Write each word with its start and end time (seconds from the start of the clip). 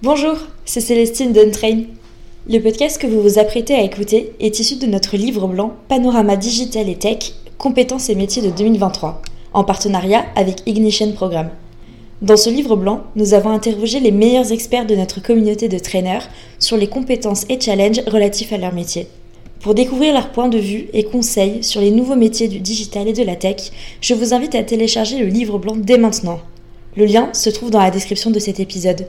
Bonjour, 0.00 0.36
c'est 0.64 0.80
Célestine 0.80 1.32
d'Untrain. 1.32 1.82
Le 2.48 2.60
podcast 2.60 3.02
que 3.02 3.08
vous 3.08 3.20
vous 3.20 3.40
apprêtez 3.40 3.74
à 3.74 3.82
écouter 3.82 4.30
est 4.38 4.60
issu 4.60 4.76
de 4.76 4.86
notre 4.86 5.16
livre 5.16 5.48
blanc 5.48 5.72
Panorama 5.88 6.36
Digital 6.36 6.88
et 6.88 6.94
Tech, 6.94 7.32
compétences 7.58 8.08
et 8.08 8.14
métiers 8.14 8.40
de 8.40 8.50
2023, 8.50 9.20
en 9.54 9.64
partenariat 9.64 10.24
avec 10.36 10.62
Ignition 10.66 11.10
Programme. 11.10 11.50
Dans 12.22 12.36
ce 12.36 12.48
livre 12.48 12.76
blanc, 12.76 13.02
nous 13.16 13.34
avons 13.34 13.50
interrogé 13.50 13.98
les 13.98 14.12
meilleurs 14.12 14.52
experts 14.52 14.86
de 14.86 14.94
notre 14.94 15.20
communauté 15.20 15.68
de 15.68 15.80
traîneurs 15.80 16.28
sur 16.60 16.76
les 16.76 16.86
compétences 16.86 17.44
et 17.48 17.60
challenges 17.60 18.02
relatifs 18.06 18.52
à 18.52 18.58
leur 18.58 18.72
métier. 18.72 19.08
Pour 19.58 19.74
découvrir 19.74 20.14
leurs 20.14 20.30
points 20.30 20.48
de 20.48 20.58
vue 20.58 20.86
et 20.92 21.02
conseils 21.02 21.64
sur 21.64 21.80
les 21.80 21.90
nouveaux 21.90 22.14
métiers 22.14 22.46
du 22.46 22.60
digital 22.60 23.08
et 23.08 23.12
de 23.14 23.24
la 23.24 23.34
tech, 23.34 23.72
je 24.00 24.14
vous 24.14 24.32
invite 24.32 24.54
à 24.54 24.62
télécharger 24.62 25.18
le 25.18 25.26
livre 25.26 25.58
blanc 25.58 25.74
dès 25.76 25.98
maintenant. 25.98 26.38
Le 26.96 27.04
lien 27.04 27.30
se 27.32 27.50
trouve 27.50 27.70
dans 27.72 27.82
la 27.82 27.90
description 27.90 28.30
de 28.30 28.38
cet 28.38 28.60
épisode. 28.60 29.08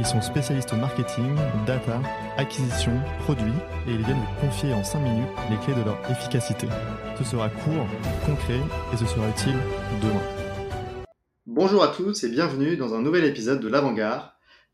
Ils 0.00 0.06
sont 0.06 0.20
spécialistes 0.20 0.72
marketing, 0.74 1.34
data, 1.66 2.00
acquisition, 2.36 2.92
produits 3.24 3.50
et 3.88 3.90
ils 3.90 4.04
viennent 4.04 4.20
vous 4.20 4.46
confier 4.46 4.72
en 4.72 4.84
5 4.84 5.00
minutes 5.00 5.26
les 5.50 5.56
clés 5.56 5.74
de 5.74 5.84
leur 5.84 5.98
efficacité. 6.08 6.68
Ce 7.18 7.24
sera 7.24 7.48
court, 7.48 7.84
concret 8.24 8.60
et 8.92 8.96
ce 8.96 9.06
sera 9.06 9.28
utile 9.28 9.56
demain. 10.00 10.22
Bonjour 11.46 11.82
à 11.82 11.88
tous 11.88 12.22
et 12.22 12.28
bienvenue 12.28 12.76
dans 12.76 12.94
un 12.94 13.02
nouvel 13.02 13.24
épisode 13.24 13.58
de 13.58 13.66
l'Avant-Garde. 13.66 14.30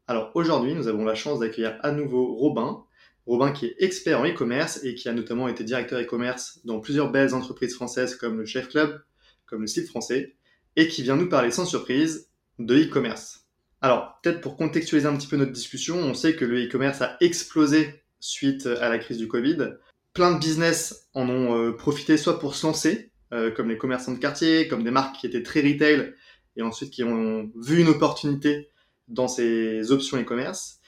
Alors 0.08 0.30
aujourd'hui, 0.34 0.74
nous 0.74 0.88
avons 0.88 1.06
la 1.06 1.14
chance 1.14 1.40
d'accueillir 1.40 1.78
à 1.82 1.90
nouveau 1.90 2.34
Robin. 2.34 2.84
Robin 3.26 3.52
qui 3.52 3.64
est 3.64 3.76
expert 3.78 4.20
en 4.20 4.26
e-commerce 4.26 4.84
et 4.84 4.94
qui 4.94 5.08
a 5.08 5.14
notamment 5.14 5.48
été 5.48 5.64
directeur 5.64 5.98
e-commerce 6.02 6.60
dans 6.66 6.80
plusieurs 6.80 7.10
belles 7.10 7.34
entreprises 7.34 7.74
françaises 7.74 8.14
comme 8.14 8.36
le 8.36 8.44
Chef 8.44 8.68
Club, 8.68 9.00
comme 9.46 9.62
le 9.62 9.66
Site 9.68 9.88
Français, 9.88 10.36
et 10.76 10.86
qui 10.86 11.02
vient 11.02 11.16
nous 11.16 11.30
parler 11.30 11.50
sans 11.50 11.64
surprise 11.64 12.28
de 12.58 12.76
e-commerce. 12.76 13.43
Alors 13.84 14.18
peut-être 14.22 14.40
pour 14.40 14.56
contextualiser 14.56 15.06
un 15.06 15.14
petit 15.14 15.26
peu 15.26 15.36
notre 15.36 15.52
discussion, 15.52 15.98
on 15.98 16.14
sait 16.14 16.36
que 16.36 16.46
le 16.46 16.64
e-commerce 16.64 17.02
a 17.02 17.18
explosé 17.20 18.02
suite 18.18 18.64
à 18.64 18.88
la 18.88 18.96
crise 18.96 19.18
du 19.18 19.28
Covid. 19.28 19.74
Plein 20.14 20.32
de 20.32 20.38
business 20.38 21.10
en 21.12 21.28
ont 21.28 21.54
euh, 21.54 21.72
profité 21.72 22.16
soit 22.16 22.38
pour 22.38 22.54
se 22.54 22.66
lancer, 22.66 23.12
euh, 23.34 23.50
comme 23.50 23.68
les 23.68 23.76
commerçants 23.76 24.12
de 24.12 24.18
quartier, 24.18 24.68
comme 24.68 24.84
des 24.84 24.90
marques 24.90 25.16
qui 25.16 25.26
étaient 25.26 25.42
très 25.42 25.60
retail 25.60 26.14
et 26.56 26.62
ensuite 26.62 26.92
qui 26.92 27.04
ont 27.04 27.52
vu 27.62 27.78
une 27.78 27.88
opportunité 27.88 28.70
dans 29.08 29.28
ces 29.28 29.92
options 29.92 30.18
e-commerce. 30.18 30.80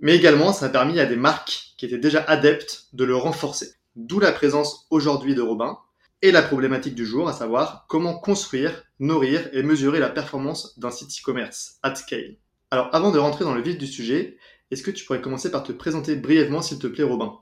Mais 0.00 0.16
également, 0.16 0.52
ça 0.52 0.66
a 0.66 0.70
permis 0.70 0.98
à 0.98 1.06
des 1.06 1.14
marques 1.14 1.74
qui 1.78 1.86
étaient 1.86 1.98
déjà 1.98 2.20
adeptes 2.20 2.86
de 2.92 3.04
le 3.04 3.14
renforcer. 3.14 3.74
D'où 3.94 4.18
la 4.18 4.32
présence 4.32 4.88
aujourd'hui 4.90 5.36
de 5.36 5.40
Robin 5.40 5.78
et 6.22 6.32
la 6.32 6.42
problématique 6.42 6.94
du 6.94 7.06
jour, 7.06 7.28
à 7.28 7.32
savoir 7.32 7.86
comment 7.88 8.18
construire, 8.18 8.84
nourrir 8.98 9.48
et 9.52 9.62
mesurer 9.62 10.00
la 10.00 10.10
performance 10.10 10.78
d'un 10.78 10.90
site 10.90 11.10
e-commerce 11.10 11.78
at 11.82 11.94
scale. 11.94 12.36
Alors 12.70 12.88
avant 12.92 13.10
de 13.10 13.18
rentrer 13.18 13.44
dans 13.44 13.54
le 13.54 13.62
vif 13.62 13.78
du 13.78 13.86
sujet, 13.86 14.36
est-ce 14.70 14.82
que 14.82 14.90
tu 14.90 15.04
pourrais 15.04 15.20
commencer 15.20 15.50
par 15.50 15.62
te 15.62 15.72
présenter 15.72 16.16
brièvement 16.16 16.62
s'il 16.62 16.78
te 16.78 16.86
plaît 16.86 17.04
Robin? 17.04 17.38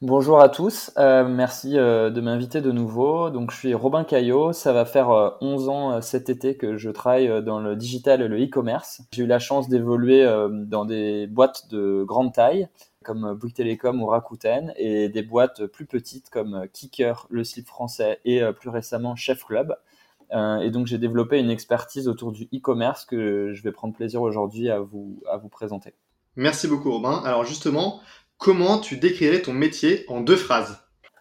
Bonjour 0.00 0.40
à 0.40 0.48
tous, 0.48 0.92
euh, 0.96 1.26
merci 1.26 1.76
euh, 1.76 2.10
de 2.10 2.20
m'inviter 2.20 2.60
de 2.60 2.70
nouveau. 2.70 3.30
Donc 3.30 3.50
je 3.50 3.56
suis 3.56 3.74
Robin 3.74 4.04
Caillot, 4.04 4.52
ça 4.52 4.72
va 4.72 4.84
faire 4.84 5.10
euh, 5.10 5.30
11 5.40 5.68
ans 5.68 5.92
euh, 5.92 6.00
cet 6.00 6.30
été 6.30 6.56
que 6.56 6.76
je 6.76 6.90
travaille 6.90 7.42
dans 7.42 7.58
le 7.58 7.74
digital 7.74 8.22
et 8.22 8.28
le 8.28 8.40
e-commerce. 8.40 9.00
J'ai 9.10 9.24
eu 9.24 9.26
la 9.26 9.40
chance 9.40 9.68
d'évoluer 9.68 10.24
dans 10.66 10.84
des 10.84 11.26
boîtes 11.26 11.68
de 11.72 12.04
grande 12.06 12.32
taille 12.32 12.68
comme 13.08 13.32
Bouygues 13.32 13.54
Télécom 13.54 14.02
ou 14.02 14.06
Rakuten 14.06 14.74
et 14.76 15.08
des 15.08 15.22
boîtes 15.22 15.64
plus 15.64 15.86
petites 15.86 16.28
comme 16.28 16.66
Kicker, 16.74 17.26
le 17.30 17.42
slip 17.42 17.66
français 17.66 18.20
et 18.26 18.42
euh, 18.42 18.52
plus 18.52 18.68
récemment 18.68 19.16
Chef 19.16 19.44
Club. 19.46 19.74
Euh, 20.34 20.58
et 20.58 20.70
donc 20.70 20.86
j'ai 20.86 20.98
développé 20.98 21.38
une 21.38 21.48
expertise 21.48 22.06
autour 22.06 22.32
du 22.32 22.44
e-commerce 22.54 23.06
que 23.06 23.54
je 23.54 23.62
vais 23.62 23.72
prendre 23.72 23.94
plaisir 23.94 24.20
aujourd'hui 24.20 24.68
à 24.68 24.78
vous, 24.80 25.22
à 25.30 25.38
vous 25.38 25.48
présenter. 25.48 25.94
Merci 26.36 26.68
beaucoup 26.68 26.92
Robin. 26.92 27.22
Alors 27.24 27.44
justement, 27.44 28.02
comment 28.36 28.78
tu 28.78 28.98
décrirais 28.98 29.40
ton 29.40 29.54
métier 29.54 30.04
en 30.08 30.20
deux 30.20 30.36
phrases? 30.36 30.78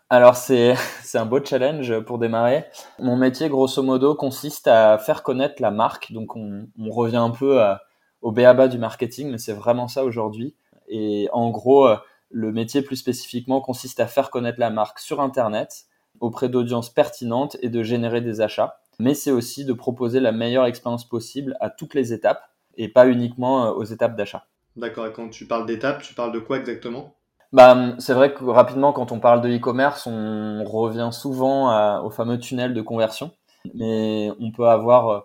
Alors 0.09 0.35
c'est 0.35 0.75
c'est 1.03 1.17
un 1.17 1.25
beau 1.25 1.39
challenge 1.41 2.01
pour 2.01 2.19
démarrer. 2.19 2.65
Mon 2.99 3.15
métier 3.15 3.47
grosso 3.47 3.81
modo 3.81 4.13
consiste 4.13 4.67
à 4.67 4.97
faire 4.97 5.23
connaître 5.23 5.61
la 5.61 5.71
marque. 5.71 6.11
Donc 6.11 6.35
on, 6.35 6.67
on 6.77 6.89
revient 6.89 7.15
un 7.15 7.31
peu 7.31 7.61
à- 7.61 7.81
au 8.21 8.33
béaba 8.33 8.67
du 8.67 8.77
marketing, 8.77 9.29
mais 9.31 9.37
c'est 9.37 9.53
vraiment 9.53 9.87
ça 9.87 10.03
aujourd'hui. 10.03 10.53
Et 10.87 11.29
en 11.33 11.49
gros, 11.49 11.87
euh, 11.87 11.97
le 12.29 12.51
métier 12.51 12.81
plus 12.81 12.97
spécifiquement 12.97 13.61
consiste 13.61 13.99
à 13.99 14.07
faire 14.07 14.29
connaître 14.29 14.59
la 14.59 14.69
marque 14.69 14.99
sur 14.99 15.21
Internet 15.21 15.85
auprès 16.19 16.49
d'audiences 16.49 16.89
pertinentes 16.89 17.57
et 17.61 17.69
de 17.69 17.83
générer 17.83 18.21
des 18.21 18.41
achats. 18.41 18.79
Mais 18.99 19.13
c'est 19.13 19.31
aussi 19.31 19.65
de 19.65 19.73
proposer 19.73 20.19
la 20.19 20.31
meilleure 20.31 20.65
expérience 20.65 21.07
possible 21.07 21.55
à 21.59 21.69
toutes 21.69 21.93
les 21.93 22.13
étapes 22.13 22.41
et 22.75 22.89
pas 22.89 23.07
uniquement 23.07 23.65
euh, 23.65 23.71
aux 23.71 23.83
étapes 23.83 24.15
d'achat. 24.15 24.45
D'accord, 24.75 25.07
et 25.07 25.13
quand 25.13 25.29
tu 25.29 25.45
parles 25.47 25.65
d'étapes, 25.65 26.01
tu 26.01 26.13
parles 26.13 26.31
de 26.31 26.39
quoi 26.39 26.57
exactement? 26.57 27.15
Bah, 27.53 27.95
c'est 27.99 28.13
vrai 28.13 28.33
que 28.33 28.43
rapidement, 28.43 28.91
quand 28.93 29.11
on 29.11 29.19
parle 29.19 29.41
de 29.41 29.49
e-commerce, 29.49 30.05
on 30.05 30.63
revient 30.65 31.09
souvent 31.11 31.69
à- 31.69 32.01
au 32.03 32.09
fameux 32.09 32.37
tunnel 32.39 32.73
de 32.73 32.81
conversion. 32.81 33.31
Mais 33.73 34.29
on 34.39 34.51
peut 34.51 34.67
avoir 34.67 35.09
euh, 35.09 35.19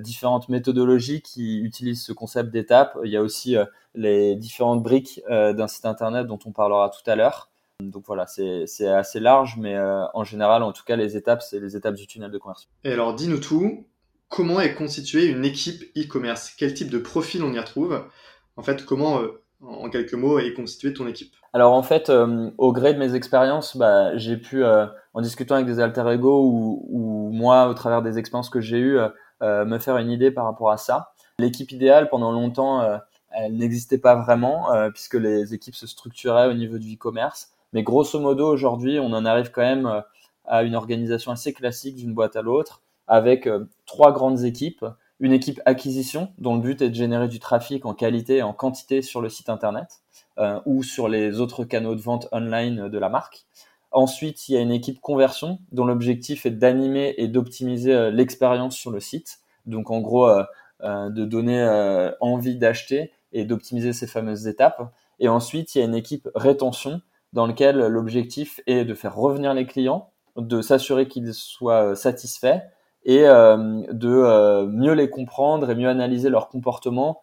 différentes 0.00 0.48
méthodologies 0.48 1.22
qui 1.22 1.60
utilisent 1.60 2.04
ce 2.04 2.12
concept 2.12 2.50
d'étape. 2.50 2.98
Il 3.04 3.10
y 3.10 3.16
a 3.16 3.22
aussi 3.22 3.56
euh, 3.56 3.64
les 3.94 4.36
différentes 4.36 4.82
briques 4.82 5.20
euh, 5.30 5.52
d'un 5.52 5.68
site 5.68 5.86
internet 5.86 6.26
dont 6.26 6.38
on 6.46 6.52
parlera 6.52 6.90
tout 6.90 7.08
à 7.10 7.16
l'heure. 7.16 7.50
Donc 7.80 8.04
voilà, 8.06 8.26
c'est 8.26 8.88
assez 8.88 9.20
large, 9.20 9.56
mais 9.56 9.76
euh, 9.76 10.04
en 10.12 10.24
général, 10.24 10.64
en 10.64 10.72
tout 10.72 10.82
cas, 10.84 10.96
les 10.96 11.16
étapes, 11.16 11.42
c'est 11.42 11.60
les 11.60 11.76
étapes 11.76 11.94
du 11.94 12.08
tunnel 12.08 12.32
de 12.32 12.38
conversion. 12.38 12.68
Et 12.82 12.92
alors 12.92 13.14
dis-nous 13.14 13.38
tout, 13.38 13.86
comment 14.28 14.60
est 14.60 14.74
constituée 14.74 15.26
une 15.26 15.44
équipe 15.44 15.84
e-commerce? 15.96 16.52
Quel 16.58 16.74
type 16.74 16.90
de 16.90 16.98
profil 16.98 17.44
on 17.44 17.52
y 17.52 17.58
retrouve? 17.58 18.04
En 18.56 18.62
fait, 18.62 18.84
comment, 18.84 19.20
euh, 19.20 19.40
en 19.60 19.88
quelques 19.90 20.14
mots, 20.14 20.40
est 20.40 20.54
constituée 20.54 20.92
ton 20.92 21.06
équipe? 21.06 21.32
Alors 21.52 21.72
en 21.72 21.84
fait, 21.84 22.10
euh, 22.10 22.50
au 22.58 22.72
gré 22.72 22.94
de 22.94 22.98
mes 22.98 23.14
expériences, 23.14 23.76
bah, 23.76 24.16
j'ai 24.16 24.36
pu, 24.36 24.64
euh, 24.64 24.86
en 25.14 25.20
discutant 25.20 25.54
avec 25.54 25.66
des 25.66 25.78
alter 25.78 26.04
ego 26.12 26.44
ou, 26.44 26.84
ou 26.90 27.30
moi, 27.30 27.68
au 27.68 27.74
travers 27.74 28.02
des 28.02 28.18
expériences 28.18 28.50
que 28.50 28.60
j'ai 28.60 28.78
eues, 28.78 28.98
euh, 28.98 29.08
euh, 29.08 29.10
me 29.40 29.78
faire 29.78 29.96
une 29.96 30.10
idée 30.10 30.30
par 30.30 30.44
rapport 30.44 30.70
à 30.70 30.76
ça. 30.76 31.12
L'équipe 31.38 31.70
idéale, 31.70 32.08
pendant 32.08 32.32
longtemps, 32.32 32.80
euh, 32.80 32.98
elle 33.30 33.56
n'existait 33.56 33.98
pas 33.98 34.16
vraiment, 34.16 34.72
euh, 34.72 34.90
puisque 34.90 35.14
les 35.14 35.54
équipes 35.54 35.74
se 35.74 35.86
structuraient 35.86 36.48
au 36.48 36.54
niveau 36.54 36.78
du 36.78 36.94
e-commerce. 36.94 37.52
Mais 37.72 37.82
grosso 37.82 38.18
modo, 38.18 38.46
aujourd'hui, 38.46 38.98
on 38.98 39.12
en 39.12 39.24
arrive 39.24 39.50
quand 39.50 39.62
même 39.62 39.86
euh, 39.86 40.00
à 40.46 40.62
une 40.62 40.74
organisation 40.74 41.30
assez 41.30 41.52
classique 41.52 41.96
d'une 41.96 42.14
boîte 42.14 42.36
à 42.36 42.42
l'autre, 42.42 42.82
avec 43.06 43.46
euh, 43.46 43.66
trois 43.86 44.12
grandes 44.12 44.44
équipes. 44.44 44.84
Une 45.20 45.32
équipe 45.32 45.60
acquisition, 45.66 46.32
dont 46.38 46.54
le 46.54 46.62
but 46.62 46.80
est 46.80 46.90
de 46.90 46.94
générer 46.94 47.28
du 47.28 47.40
trafic 47.40 47.84
en 47.86 47.92
qualité 47.92 48.36
et 48.36 48.42
en 48.42 48.52
quantité 48.52 49.02
sur 49.02 49.20
le 49.20 49.28
site 49.28 49.48
internet 49.48 50.00
euh, 50.38 50.60
ou 50.64 50.84
sur 50.84 51.08
les 51.08 51.40
autres 51.40 51.64
canaux 51.64 51.96
de 51.96 52.00
vente 52.00 52.28
online 52.30 52.88
de 52.88 52.98
la 52.98 53.08
marque. 53.08 53.44
Ensuite, 53.90 54.48
il 54.48 54.54
y 54.54 54.56
a 54.56 54.60
une 54.60 54.72
équipe 54.72 55.00
conversion 55.00 55.58
dont 55.72 55.86
l'objectif 55.86 56.44
est 56.44 56.50
d'animer 56.50 57.14
et 57.16 57.26
d'optimiser 57.26 57.94
euh, 57.94 58.10
l'expérience 58.10 58.76
sur 58.76 58.90
le 58.90 59.00
site. 59.00 59.38
Donc 59.66 59.90
en 59.90 60.00
gros, 60.00 60.28
euh, 60.28 60.44
euh, 60.82 61.08
de 61.10 61.24
donner 61.24 61.58
envie 62.20 62.56
d'acheter 62.56 63.12
et 63.32 63.44
d'optimiser 63.44 63.92
ces 63.92 64.06
fameuses 64.06 64.46
étapes. 64.46 64.92
Et 65.20 65.28
ensuite, 65.28 65.74
il 65.74 65.78
y 65.78 65.82
a 65.82 65.84
une 65.84 65.94
équipe 65.94 66.28
rétention 66.34 67.00
dans 67.32 67.46
laquelle 67.46 67.78
l'objectif 67.78 68.60
est 68.66 68.84
de 68.84 68.94
faire 68.94 69.16
revenir 69.16 69.52
les 69.54 69.66
clients, 69.66 70.10
de 70.36 70.62
s'assurer 70.62 71.08
qu'ils 71.08 71.34
soient 71.34 71.96
satisfaits 71.96 72.60
et 73.04 73.22
de 73.24 74.64
mieux 74.66 74.92
les 74.92 75.10
comprendre 75.10 75.68
et 75.68 75.74
mieux 75.74 75.88
analyser 75.88 76.30
leur 76.30 76.48
comportement 76.48 77.22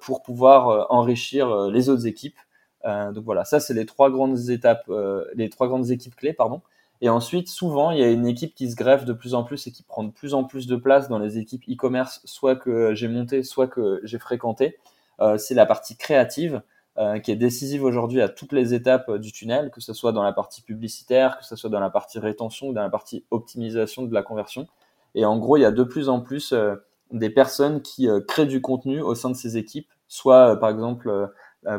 pour 0.00 0.22
pouvoir 0.22 0.86
enrichir 0.90 1.68
les 1.68 1.88
autres 1.88 2.06
équipes 2.06 2.38
donc 2.84 3.24
voilà, 3.24 3.44
ça 3.44 3.60
c'est 3.60 3.74
les 3.74 3.86
trois 3.86 4.10
grandes 4.10 4.50
étapes, 4.50 4.84
euh, 4.88 5.24
les 5.34 5.48
trois 5.48 5.68
grandes 5.68 5.90
équipes 5.90 6.16
clés, 6.16 6.32
pardon. 6.32 6.60
Et 7.00 7.08
ensuite, 7.08 7.48
souvent, 7.48 7.90
il 7.90 7.98
y 7.98 8.04
a 8.04 8.10
une 8.10 8.26
équipe 8.26 8.54
qui 8.54 8.70
se 8.70 8.76
greffe 8.76 9.04
de 9.04 9.12
plus 9.12 9.34
en 9.34 9.42
plus 9.42 9.66
et 9.66 9.72
qui 9.72 9.82
prend 9.82 10.04
de 10.04 10.12
plus 10.12 10.34
en 10.34 10.44
plus 10.44 10.68
de 10.68 10.76
place 10.76 11.08
dans 11.08 11.18
les 11.18 11.38
équipes 11.38 11.64
e-commerce, 11.68 12.20
soit 12.24 12.54
que 12.54 12.94
j'ai 12.94 13.08
monté, 13.08 13.42
soit 13.42 13.66
que 13.66 14.00
j'ai 14.04 14.20
fréquenté. 14.20 14.78
Euh, 15.20 15.36
c'est 15.36 15.54
la 15.54 15.66
partie 15.66 15.96
créative 15.96 16.62
euh, 16.98 17.18
qui 17.18 17.32
est 17.32 17.36
décisive 17.36 17.82
aujourd'hui 17.82 18.20
à 18.20 18.28
toutes 18.28 18.52
les 18.52 18.72
étapes 18.74 19.08
euh, 19.08 19.18
du 19.18 19.32
tunnel, 19.32 19.70
que 19.70 19.80
ce 19.80 19.94
soit 19.94 20.12
dans 20.12 20.22
la 20.22 20.32
partie 20.32 20.62
publicitaire, 20.62 21.38
que 21.38 21.44
ce 21.44 21.56
soit 21.56 21.70
dans 21.70 21.80
la 21.80 21.90
partie 21.90 22.18
rétention 22.20 22.68
ou 22.68 22.72
dans 22.72 22.82
la 22.82 22.90
partie 22.90 23.24
optimisation 23.30 24.02
de 24.02 24.14
la 24.14 24.22
conversion. 24.22 24.68
Et 25.14 25.24
en 25.24 25.38
gros, 25.38 25.56
il 25.56 25.62
y 25.62 25.64
a 25.64 25.72
de 25.72 25.82
plus 25.82 26.08
en 26.08 26.20
plus 26.20 26.52
euh, 26.52 26.76
des 27.10 27.30
personnes 27.30 27.82
qui 27.82 28.08
euh, 28.08 28.20
créent 28.20 28.46
du 28.46 28.60
contenu 28.60 29.00
au 29.00 29.14
sein 29.14 29.30
de 29.30 29.36
ces 29.36 29.56
équipes, 29.56 29.88
soit 30.08 30.52
euh, 30.52 30.56
par 30.56 30.70
exemple 30.70 31.08
euh, 31.08 31.26
euh, 31.26 31.28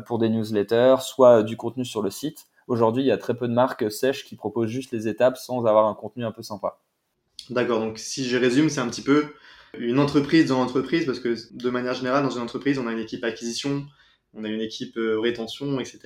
pour 0.06 0.20
des 0.20 0.30
newsletters, 0.30 0.98
soit 1.02 1.40
euh, 1.40 1.44
du 1.44 1.58
contenu 1.58 1.86
sur 1.86 2.02
le 2.02 2.10
site, 2.10 2.48
aujourd'hui, 2.68 3.04
il 3.04 3.08
y 3.08 3.12
a 3.12 3.18
très 3.18 3.36
peu 3.36 3.48
de 3.48 3.54
marques 3.54 3.92
sèches 3.92 4.26
qui 4.26 4.36
proposent 4.36 4.70
juste 4.70 4.92
les 4.92 5.08
étapes 5.08 5.38
sans 5.38 5.66
avoir 5.66 5.88
un 5.88 5.94
contenu 5.94 6.26
un 6.26 6.32
peu 6.32 6.42
sympa. 6.42 6.80
D'accord, 7.50 7.80
donc 7.80 8.00
si 8.00 8.26
je 8.26 8.38
résume, 8.38 8.70
c'est 8.70 8.80
un 8.80 8.88
petit 8.88 9.02
peu 9.02 9.34
une 9.78 10.00
entreprise 10.00 10.48
dans 10.48 10.60
l'entreprise, 10.60 11.06
parce 11.06 11.20
que 11.20 11.36
de 11.52 11.70
manière 11.70 11.94
générale, 11.94 12.24
dans 12.24 12.30
une 12.30 12.42
entreprise, 12.42 12.78
on 12.78 12.88
a 12.88 12.92
une 12.92 13.00
équipe 13.00 13.24
acquisition, 13.24 13.86
on 14.34 14.44
a 14.44 14.48
une 14.48 14.62
équipe 14.62 14.98
euh, 14.98 15.20
rétention, 15.20 15.80
etc. 15.80 16.00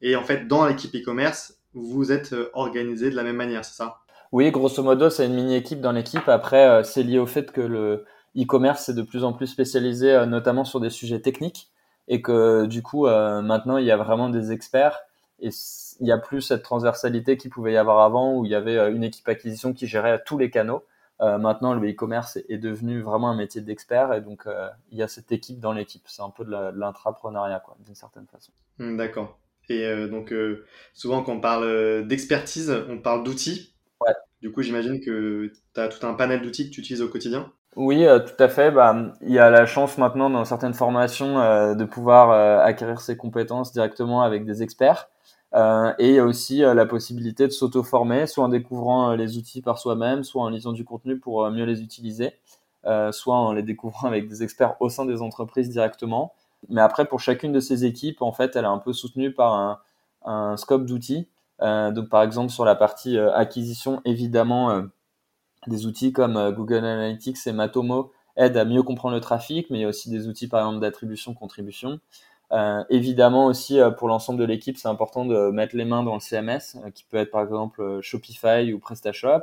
Et 0.00 0.16
en 0.16 0.24
fait, 0.24 0.46
dans 0.46 0.66
l'équipe 0.66 0.94
e-commerce, 0.94 1.54
vous 1.74 2.12
êtes 2.12 2.32
euh, 2.32 2.50
organisé 2.54 3.10
de 3.10 3.16
la 3.16 3.22
même 3.22 3.36
manière, 3.36 3.64
c'est 3.64 3.76
ça? 3.76 3.98
Oui, 4.30 4.50
grosso 4.50 4.82
modo, 4.82 5.10
c'est 5.10 5.26
une 5.26 5.34
mini-équipe 5.34 5.80
dans 5.80 5.92
l'équipe. 5.92 6.28
Après, 6.28 6.68
euh, 6.68 6.82
c'est 6.82 7.02
lié 7.02 7.18
au 7.18 7.26
fait 7.26 7.50
que 7.50 7.60
le 7.60 8.04
e-commerce 8.36 8.88
est 8.88 8.94
de 8.94 9.02
plus 9.02 9.24
en 9.24 9.32
plus 9.32 9.46
spécialisé, 9.46 10.26
notamment 10.26 10.64
sur 10.64 10.80
des 10.80 10.90
sujets 10.90 11.20
techniques, 11.20 11.70
et 12.08 12.22
que 12.22 12.66
du 12.66 12.82
coup, 12.82 13.06
maintenant, 13.06 13.76
il 13.76 13.86
y 13.86 13.90
a 13.90 13.96
vraiment 13.96 14.28
des 14.28 14.50
experts. 14.50 15.00
Et 15.40 15.50
il 16.00 16.04
n'y 16.04 16.12
a 16.12 16.18
plus 16.18 16.40
cette 16.40 16.62
transversalité 16.62 17.36
qu'il 17.36 17.50
pouvait 17.50 17.74
y 17.74 17.76
avoir 17.76 18.00
avant, 18.00 18.36
où 18.36 18.44
il 18.44 18.50
y 18.50 18.54
avait 18.54 18.90
une 18.90 19.04
équipe 19.04 19.28
acquisition 19.28 19.72
qui 19.72 19.86
gérait 19.86 20.22
tous 20.24 20.38
les 20.38 20.50
canaux. 20.50 20.82
Euh, 21.20 21.38
maintenant, 21.38 21.74
le 21.74 21.90
e-commerce 21.90 22.38
est 22.48 22.58
devenu 22.58 23.00
vraiment 23.00 23.30
un 23.30 23.36
métier 23.36 23.60
d'expert 23.60 24.12
et 24.12 24.20
donc 24.20 24.46
euh, 24.46 24.68
il 24.92 24.98
y 24.98 25.02
a 25.02 25.08
cette 25.08 25.32
équipe 25.32 25.58
dans 25.58 25.72
l'équipe. 25.72 26.02
C'est 26.06 26.22
un 26.22 26.30
peu 26.30 26.44
de 26.44 26.50
l'intrapreneuriat, 26.50 27.60
quoi, 27.60 27.76
d'une 27.84 27.96
certaine 27.96 28.26
façon. 28.26 28.52
Hmm, 28.78 28.96
d'accord. 28.96 29.38
Et 29.68 29.84
euh, 29.84 30.08
donc, 30.08 30.32
souvent, 30.94 31.22
quand 31.22 31.32
on 31.32 31.40
parle 31.40 32.06
d'expertise, 32.06 32.70
on 32.88 32.98
parle 32.98 33.24
d'outils. 33.24 33.74
Ouais. 34.00 34.14
Du 34.40 34.52
coup, 34.52 34.62
j'imagine 34.62 35.00
que 35.00 35.52
tu 35.74 35.80
as 35.80 35.88
tout 35.88 36.06
un 36.06 36.14
panel 36.14 36.40
d'outils 36.40 36.70
que 36.70 36.74
tu 36.74 36.80
utilises 36.80 37.02
au 37.02 37.08
quotidien. 37.08 37.52
Oui, 37.76 38.04
tout 38.04 38.42
à 38.42 38.48
fait. 38.48 38.70
Bah, 38.70 38.96
il 39.22 39.32
y 39.32 39.38
a 39.38 39.50
la 39.50 39.66
chance 39.66 39.98
maintenant 39.98 40.30
dans 40.30 40.44
certaines 40.44 40.74
formations 40.74 41.74
de 41.74 41.84
pouvoir 41.84 42.30
acquérir 42.64 43.00
ces 43.00 43.16
compétences 43.16 43.72
directement 43.72 44.22
avec 44.22 44.44
des 44.44 44.62
experts. 44.62 45.08
Euh, 45.54 45.94
et 45.98 46.08
il 46.10 46.14
y 46.14 46.18
a 46.18 46.24
aussi 46.24 46.62
euh, 46.62 46.74
la 46.74 46.84
possibilité 46.86 47.46
de 47.46 47.52
s'auto-former, 47.52 48.26
soit 48.26 48.44
en 48.44 48.48
découvrant 48.48 49.12
euh, 49.12 49.16
les 49.16 49.38
outils 49.38 49.62
par 49.62 49.78
soi-même, 49.78 50.22
soit 50.22 50.42
en 50.42 50.48
lisant 50.50 50.72
du 50.72 50.84
contenu 50.84 51.18
pour 51.18 51.50
mieux 51.50 51.64
les 51.64 51.82
utiliser, 51.82 52.34
soit 53.12 53.36
en 53.36 53.52
les 53.52 53.62
découvrant 53.62 54.08
avec 54.08 54.28
des 54.28 54.42
experts 54.42 54.76
au 54.80 54.88
sein 54.88 55.04
des 55.04 55.20
entreprises 55.22 55.68
directement. 55.68 56.32
Mais 56.68 56.80
après, 56.80 57.04
pour 57.06 57.20
chacune 57.20 57.52
de 57.52 57.60
ces 57.60 57.84
équipes, 57.84 58.22
en 58.22 58.32
fait, 58.32 58.56
elle 58.56 58.64
est 58.64 58.68
un 58.68 58.78
peu 58.78 58.92
soutenue 58.92 59.32
par 59.32 59.54
un, 59.54 59.78
un 60.24 60.56
scope 60.56 60.86
d'outils. 60.86 61.28
donc, 61.60 62.08
par 62.08 62.22
exemple, 62.22 62.50
sur 62.50 62.64
la 62.64 62.74
partie 62.74 63.18
acquisition, 63.18 64.00
évidemment, 64.06 64.84
des 65.66 65.86
outils 65.86 66.12
comme 66.12 66.52
Google 66.52 66.84
Analytics 66.84 67.46
et 67.46 67.52
Matomo 67.52 68.12
aident 68.36 68.56
à 68.56 68.64
mieux 68.64 68.82
comprendre 68.82 69.14
le 69.14 69.20
trafic, 69.20 69.68
mais 69.70 69.78
il 69.78 69.80
y 69.82 69.84
a 69.84 69.88
aussi 69.88 70.10
des 70.10 70.28
outils, 70.28 70.48
par 70.48 70.60
exemple, 70.60 70.80
d'attribution-contribution. 70.80 72.00
Euh, 72.52 72.82
évidemment 72.88 73.46
aussi 73.46 73.78
euh, 73.78 73.90
pour 73.90 74.08
l'ensemble 74.08 74.38
de 74.38 74.44
l'équipe, 74.44 74.78
c'est 74.78 74.88
important 74.88 75.26
de 75.26 75.50
mettre 75.50 75.76
les 75.76 75.84
mains 75.84 76.02
dans 76.02 76.14
le 76.14 76.20
CMS, 76.20 76.76
euh, 76.76 76.90
qui 76.90 77.04
peut 77.04 77.18
être 77.18 77.30
par 77.30 77.42
exemple 77.42 78.00
Shopify 78.00 78.72
ou 78.72 78.78
PrestaShop. 78.78 79.42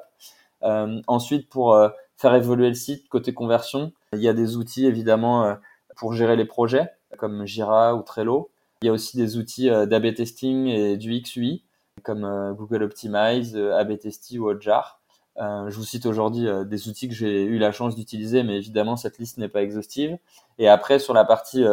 ensuite, 1.07 1.47
pour 1.49 1.77
faire 2.17 2.33
évoluer 2.33 2.69
le 2.69 2.75
site 2.75 3.07
côté 3.09 3.33
conversion, 3.33 3.91
il 4.13 4.19
y 4.19 4.27
a 4.27 4.33
des 4.33 4.57
outils 4.57 4.85
évidemment 4.85 5.57
pour 5.95 6.13
gérer 6.13 6.35
les 6.35 6.45
projets 6.45 6.91
comme 7.17 7.45
Jira 7.45 7.95
ou 7.95 8.01
Trello. 8.01 8.49
Il 8.81 8.87
y 8.87 8.89
a 8.89 8.93
aussi 8.93 9.17
des 9.17 9.37
outils 9.37 9.69
d'AB 9.69 10.13
testing 10.15 10.67
et 10.67 10.97
du 10.97 11.21
XUI 11.21 11.63
comme 12.03 12.55
Google 12.57 12.83
Optimize, 12.83 13.55
AB 13.55 13.99
Testy 13.99 14.39
ou 14.39 14.49
Hotjar. 14.49 14.94
Euh, 15.37 15.69
je 15.69 15.75
vous 15.75 15.83
cite 15.83 16.05
aujourd'hui 16.05 16.47
des 16.65 16.87
outils 16.87 17.09
que 17.09 17.13
j'ai 17.13 17.43
eu 17.43 17.57
la 17.57 17.71
chance 17.71 17.95
d'utiliser, 17.95 18.43
mais 18.43 18.57
évidemment 18.57 18.95
cette 18.95 19.17
liste 19.17 19.37
n'est 19.37 19.49
pas 19.49 19.63
exhaustive. 19.63 20.17
Et 20.59 20.67
après 20.67 20.99
sur 20.99 21.13
la 21.13 21.25
partie 21.25 21.63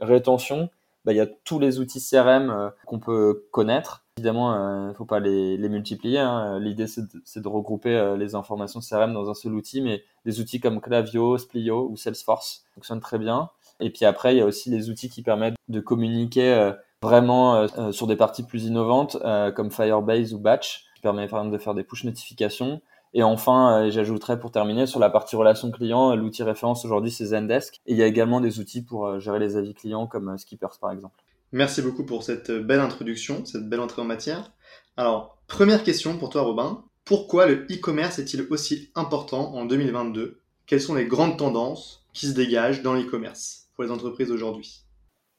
rétention, 0.00 0.70
bah, 1.06 1.12
il 1.12 1.16
y 1.16 1.20
a 1.20 1.26
tous 1.26 1.60
les 1.60 1.78
outils 1.78 2.00
CRM 2.00 2.50
euh, 2.50 2.68
qu'on 2.84 2.98
peut 2.98 3.46
connaître. 3.52 4.04
Évidemment, 4.18 4.52
il 4.52 4.58
euh, 4.58 4.88
ne 4.88 4.92
faut 4.92 5.04
pas 5.04 5.20
les, 5.20 5.56
les 5.56 5.68
multiplier. 5.68 6.18
Hein. 6.18 6.58
L'idée, 6.58 6.88
c'est 6.88 7.02
de, 7.02 7.40
de, 7.40 7.48
regrouper 7.48 7.94
euh, 7.94 8.16
les 8.16 8.34
informations 8.34 8.80
CRM 8.80 9.14
dans 9.14 9.30
un 9.30 9.34
seul 9.34 9.54
outil, 9.54 9.80
mais 9.80 10.02
des 10.24 10.40
outils 10.40 10.58
comme 10.58 10.80
Clavio, 10.80 11.38
Splio 11.38 11.88
ou 11.88 11.96
Salesforce 11.96 12.64
fonctionnent 12.74 13.00
très 13.00 13.18
bien. 13.18 13.50
Et 13.78 13.90
puis 13.90 14.04
après, 14.04 14.34
il 14.34 14.38
y 14.38 14.40
a 14.40 14.46
aussi 14.46 14.68
les 14.68 14.90
outils 14.90 15.08
qui 15.08 15.22
permettent 15.22 15.54
de 15.68 15.80
communiquer 15.80 16.72
vraiment 17.02 17.68
sur 17.92 18.06
des 18.06 18.16
parties 18.16 18.42
plus 18.42 18.64
innovantes, 18.64 19.18
comme 19.54 19.70
Firebase 19.70 20.32
ou 20.32 20.38
Batch, 20.38 20.86
qui 20.94 21.02
permet 21.02 21.28
par 21.28 21.40
exemple 21.40 21.58
de 21.58 21.62
faire 21.62 21.74
des 21.74 21.84
push 21.84 22.04
notifications. 22.04 22.80
Et 23.18 23.22
enfin, 23.22 23.88
j'ajouterais 23.88 24.38
pour 24.38 24.50
terminer 24.50 24.84
sur 24.84 25.00
la 25.00 25.08
partie 25.08 25.36
relation 25.36 25.70
client, 25.70 26.14
l'outil 26.14 26.42
référence 26.42 26.84
aujourd'hui 26.84 27.10
c'est 27.10 27.24
Zendesk. 27.24 27.80
Et 27.86 27.92
il 27.92 27.96
y 27.96 28.02
a 28.02 28.06
également 28.06 28.42
des 28.42 28.60
outils 28.60 28.82
pour 28.82 29.06
euh, 29.06 29.20
gérer 29.20 29.38
les 29.38 29.56
avis 29.56 29.72
clients 29.72 30.06
comme 30.06 30.28
euh, 30.28 30.36
Skippers 30.36 30.78
par 30.78 30.92
exemple. 30.92 31.24
Merci 31.50 31.80
beaucoup 31.80 32.04
pour 32.04 32.22
cette 32.22 32.50
euh, 32.50 32.62
belle 32.62 32.80
introduction, 32.80 33.42
cette 33.46 33.70
belle 33.70 33.80
entrée 33.80 34.02
en 34.02 34.04
matière. 34.04 34.52
Alors, 34.98 35.38
première 35.46 35.82
question 35.82 36.18
pour 36.18 36.28
toi 36.28 36.42
Robin. 36.42 36.84
Pourquoi 37.06 37.46
le 37.46 37.64
e-commerce 37.70 38.18
est-il 38.18 38.46
aussi 38.50 38.90
important 38.94 39.54
en 39.54 39.64
2022 39.64 40.42
Quelles 40.66 40.82
sont 40.82 40.94
les 40.94 41.06
grandes 41.06 41.38
tendances 41.38 42.06
qui 42.12 42.26
se 42.26 42.34
dégagent 42.34 42.82
dans 42.82 42.92
l'e-commerce 42.92 43.70
pour 43.74 43.82
les 43.82 43.90
entreprises 43.90 44.30
aujourd'hui 44.30 44.82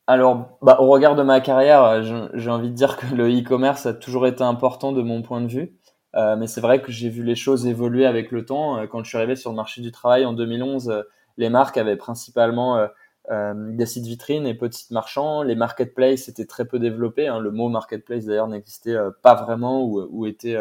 alors, 0.10 0.58
bah, 0.62 0.78
au 0.80 0.88
regard 0.88 1.18
de 1.18 1.24
ma 1.24 1.42
carrière, 1.42 2.02
j'ai 2.34 2.50
envie 2.50 2.70
de 2.70 2.74
dire 2.74 2.96
que 2.96 3.14
le 3.14 3.28
e-commerce 3.28 3.86
a 3.86 3.94
toujours 3.94 4.26
été 4.26 4.42
important 4.42 4.94
de 4.94 5.02
mon 5.02 5.22
point 5.22 5.42
de 5.42 5.48
vue. 5.48 5.77
Euh, 6.16 6.36
mais 6.36 6.48
c'est 6.48 6.62
vrai 6.62 6.82
que 6.82 6.92
j'ai 6.92 7.10
vu 7.10 7.24
les 7.24 7.36
choses 7.36 7.68
évoluer 7.68 8.06
avec 8.06 8.32
le 8.32 8.46
temps. 8.46 8.78
Euh, 8.78 8.88
quand 8.88 9.04
je 9.04 9.10
suis 9.10 9.18
arrivé 9.18 9.36
sur 9.36 9.50
le 9.52 9.56
marché 9.56 9.82
du 9.82 9.92
travail 9.92 10.26
en 10.26 10.34
2011, 10.34 10.90
euh, 10.90 11.04
les 11.38 11.50
marques 11.50 11.78
avaient 11.78 11.98
principalement 11.98 12.88
des 13.30 13.86
sites 13.86 14.06
vitrines 14.06 14.48
et 14.48 14.58
sites 14.72 14.92
marchands. 14.92 15.44
Les 15.44 15.54
marketplaces 15.56 16.30
étaient 16.30 16.46
très 16.46 16.66
peu 16.66 16.80
développés. 16.80 17.28
Hein. 17.28 17.40
Le 17.40 17.52
mot 17.52 17.70
marketplace 17.70 18.26
d'ailleurs 18.26 18.48
n'existait 18.48 18.96
pas 19.22 19.36
vraiment 19.36 19.84
ou 19.84 20.26
était 20.26 20.58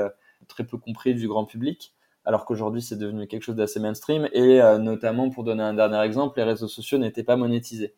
très 0.49 0.65
peu 0.65 0.77
compris 0.77 1.15
du 1.15 1.29
grand 1.29 1.47
public 1.47 1.95
alors 2.27 2.45
qu'aujourd'hui 2.45 2.83
c'est 2.83 2.97
devenu 2.97 3.27
quelque 3.27 3.43
chose 3.43 3.57
d'assez 3.57 3.81
mainstream 3.81 4.29
et 4.33 4.61
notamment 4.79 5.31
pour 5.31 5.45
donner 5.45 5.63
un 5.63 5.73
dernier 5.73 6.03
exemple, 6.03 6.39
les 6.39 6.45
réseaux 6.45 6.69
sociaux 6.69 6.99
n'étaient 6.99 7.23
pas 7.23 7.37
monétisés. 7.37 7.95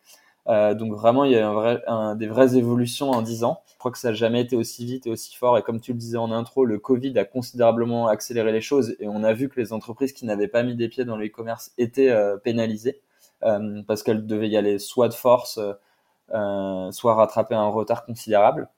Euh, 0.49 0.73
donc 0.73 0.93
vraiment, 0.93 1.25
il 1.25 1.31
y 1.31 1.37
a 1.37 1.81
un 1.87 2.15
des 2.15 2.27
vraies 2.27 2.57
évolutions 2.57 3.11
en 3.11 3.21
10 3.21 3.43
ans. 3.43 3.61
Je 3.73 3.77
crois 3.77 3.91
que 3.91 3.99
ça 3.99 4.09
n'a 4.09 4.13
jamais 4.15 4.41
été 4.41 4.55
aussi 4.55 4.85
vite 4.85 5.05
et 5.05 5.11
aussi 5.11 5.35
fort. 5.35 5.57
Et 5.57 5.61
comme 5.61 5.79
tu 5.79 5.93
le 5.93 5.99
disais 5.99 6.17
en 6.17 6.31
intro, 6.31 6.65
le 6.65 6.79
Covid 6.79 7.17
a 7.19 7.25
considérablement 7.25 8.07
accéléré 8.07 8.51
les 8.51 8.61
choses 8.61 8.95
et 8.99 9.07
on 9.07 9.23
a 9.23 9.33
vu 9.33 9.47
que 9.47 9.59
les 9.59 9.73
entreprises 9.73 10.11
qui 10.11 10.25
n'avaient 10.25 10.47
pas 10.47 10.63
mis 10.63 10.75
des 10.75 10.89
pieds 10.89 11.05
dans 11.05 11.17
le 11.17 11.27
e-commerce 11.27 11.71
étaient 11.77 12.09
euh, 12.09 12.37
pénalisées 12.37 12.99
euh, 13.43 13.83
parce 13.87 14.01
qu'elles 14.03 14.25
devaient 14.25 14.49
y 14.49 14.57
aller 14.57 14.79
soit 14.79 15.07
de 15.07 15.13
force, 15.13 15.59
soit 16.29 17.15
rattraper 17.15 17.55
un 17.55 17.67
retard 17.67 18.05
considérable. 18.05 18.69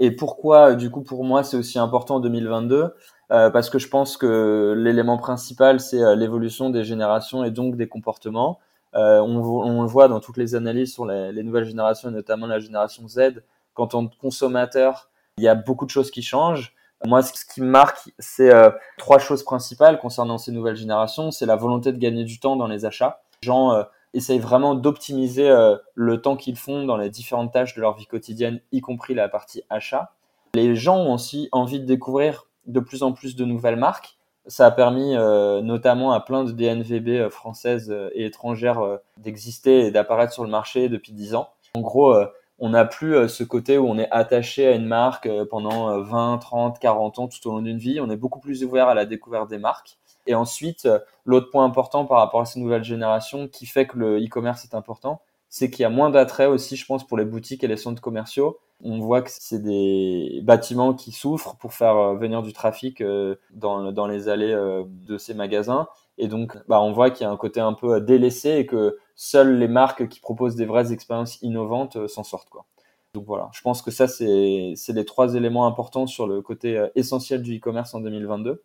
et 0.00 0.10
pourquoi, 0.12 0.74
du 0.74 0.90
coup, 0.90 1.02
pour 1.02 1.24
moi, 1.24 1.44
c'est 1.44 1.56
aussi 1.56 1.78
important 1.78 2.16
en 2.16 2.20
2022 2.20 2.94
Parce 3.28 3.70
que 3.70 3.78
je 3.78 3.88
pense 3.88 4.16
que 4.16 4.74
l'élément 4.76 5.18
principal, 5.18 5.80
c'est 5.80 6.16
l'évolution 6.16 6.70
des 6.70 6.84
générations 6.84 7.42
et 7.44 7.50
donc 7.50 7.76
des 7.76 7.88
comportements. 7.88 8.58
Euh, 8.94 9.20
on, 9.20 9.82
le 9.82 9.88
voit 9.88 10.08
dans 10.08 10.20
toutes 10.20 10.36
les 10.36 10.54
analyses 10.54 10.92
sur 10.92 11.06
les, 11.06 11.42
nouvelles 11.42 11.64
générations, 11.64 12.10
notamment 12.10 12.46
la 12.46 12.58
génération 12.58 13.06
Z. 13.08 13.42
Quand 13.74 13.94
on 13.94 14.06
est 14.06 14.18
consommateur, 14.20 15.10
il 15.38 15.44
y 15.44 15.48
a 15.48 15.54
beaucoup 15.54 15.86
de 15.86 15.90
choses 15.90 16.10
qui 16.10 16.22
changent. 16.22 16.74
Moi, 17.06 17.22
ce 17.22 17.32
qui 17.32 17.62
me 17.62 17.68
marque, 17.68 18.12
c'est 18.18 18.52
euh, 18.52 18.70
trois 18.98 19.18
choses 19.18 19.42
principales 19.42 19.98
concernant 19.98 20.38
ces 20.38 20.52
nouvelles 20.52 20.76
générations. 20.76 21.30
C'est 21.30 21.46
la 21.46 21.56
volonté 21.56 21.92
de 21.92 21.98
gagner 21.98 22.24
du 22.24 22.40
temps 22.40 22.56
dans 22.56 22.66
les 22.66 22.84
achats. 22.84 23.22
Les 23.42 23.46
gens 23.46 23.72
euh, 23.72 23.84
essayent 24.12 24.40
vraiment 24.40 24.74
d'optimiser 24.74 25.48
le 25.94 26.20
temps 26.20 26.36
qu'ils 26.36 26.56
font 26.56 26.84
dans 26.84 26.96
les 26.96 27.10
différentes 27.10 27.52
tâches 27.52 27.74
de 27.74 27.80
leur 27.80 27.96
vie 27.96 28.06
quotidienne, 28.06 28.60
y 28.72 28.80
compris 28.80 29.14
la 29.14 29.28
partie 29.28 29.62
achat. 29.70 30.12
Les 30.52 30.74
gens 30.74 30.98
ont 30.98 31.14
aussi 31.14 31.48
envie 31.52 31.78
de 31.78 31.86
découvrir 31.86 32.48
de 32.66 32.80
plus 32.80 33.02
en 33.02 33.12
plus 33.12 33.36
de 33.36 33.44
nouvelles 33.44 33.76
marques 33.76 34.18
ça 34.50 34.66
a 34.66 34.70
permis 34.72 35.14
euh, 35.16 35.62
notamment 35.62 36.12
à 36.12 36.20
plein 36.20 36.42
de 36.42 36.50
DNVB 36.50 37.08
euh, 37.08 37.30
françaises 37.30 37.90
euh, 37.90 38.10
et 38.14 38.26
étrangères 38.26 38.98
d'exister 39.16 39.86
et 39.86 39.90
d'apparaître 39.92 40.32
sur 40.32 40.44
le 40.44 40.50
marché 40.50 40.88
depuis 40.88 41.12
10 41.12 41.36
ans. 41.36 41.50
En 41.76 41.80
gros, 41.80 42.16
on 42.58 42.70
n'a 42.70 42.84
plus 42.84 43.28
ce 43.28 43.44
côté 43.44 43.78
où 43.78 43.86
on 43.86 43.96
est 43.96 44.10
attaché 44.10 44.66
à 44.66 44.72
une 44.72 44.86
marque 44.86 45.28
pendant 45.50 46.00
20, 46.00 46.38
30, 46.38 46.80
40 46.80 47.18
ans 47.20 47.28
tout 47.28 47.48
au 47.48 47.52
long 47.52 47.62
d'une 47.62 47.78
vie. 47.78 48.00
On 48.00 48.10
est 48.10 48.16
beaucoup 48.16 48.40
plus 48.40 48.64
ouvert 48.64 48.88
à 48.88 48.94
la 48.94 49.06
découverte 49.06 49.48
des 49.48 49.58
marques. 49.58 49.98
Et 50.26 50.34
ensuite, 50.34 50.88
l'autre 51.24 51.50
point 51.50 51.64
important 51.64 52.06
par 52.06 52.18
rapport 52.18 52.40
à 52.40 52.44
ces 52.44 52.58
nouvelles 52.58 52.82
générations 52.82 53.46
qui 53.46 53.66
fait 53.66 53.86
que 53.86 53.96
le 53.96 54.18
e-commerce 54.18 54.64
est 54.64 54.74
important, 54.74 55.22
c'est 55.50 55.70
qu'il 55.70 55.82
y 55.82 55.86
a 55.86 55.90
moins 55.90 56.08
d'attrait 56.08 56.46
aussi, 56.46 56.76
je 56.76 56.86
pense, 56.86 57.06
pour 57.06 57.18
les 57.18 57.26
boutiques 57.26 57.62
et 57.62 57.68
les 57.68 57.76
centres 57.76 58.00
commerciaux 58.00 58.58
on 58.82 58.98
voit 58.98 59.22
que 59.22 59.30
c'est 59.30 59.62
des 59.62 60.40
bâtiments 60.42 60.94
qui 60.94 61.12
souffrent 61.12 61.56
pour 61.56 61.74
faire 61.74 61.96
euh, 61.96 62.16
venir 62.16 62.42
du 62.42 62.52
trafic 62.52 63.00
euh, 63.00 63.36
dans, 63.50 64.06
les 64.06 64.28
allées 64.28 64.52
euh, 64.52 64.84
de 64.86 65.18
ces 65.18 65.34
magasins. 65.34 65.88
Et 66.18 66.28
donc, 66.28 66.56
bah, 66.68 66.80
on 66.80 66.92
voit 66.92 67.10
qu'il 67.10 67.24
y 67.24 67.28
a 67.28 67.30
un 67.30 67.36
côté 67.36 67.60
un 67.60 67.72
peu 67.72 68.00
délaissé 68.00 68.50
et 68.56 68.66
que 68.66 68.98
seules 69.16 69.58
les 69.58 69.68
marques 69.68 70.08
qui 70.08 70.20
proposent 70.20 70.56
des 70.56 70.66
vraies 70.66 70.92
expériences 70.92 71.40
innovantes 71.42 72.06
s'en 72.08 72.24
sortent. 72.24 72.50
Quoi. 72.50 72.66
Donc 73.14 73.24
voilà, 73.26 73.48
je 73.52 73.60
pense 73.62 73.82
que 73.82 73.90
ça, 73.90 74.06
c'est 74.06 74.74
les 74.88 75.04
trois 75.04 75.34
éléments 75.34 75.66
importants 75.66 76.06
sur 76.06 76.26
le 76.26 76.42
côté 76.42 76.86
essentiel 76.94 77.42
du 77.42 77.56
e-commerce 77.56 77.94
en 77.94 78.00
2022. 78.00 78.62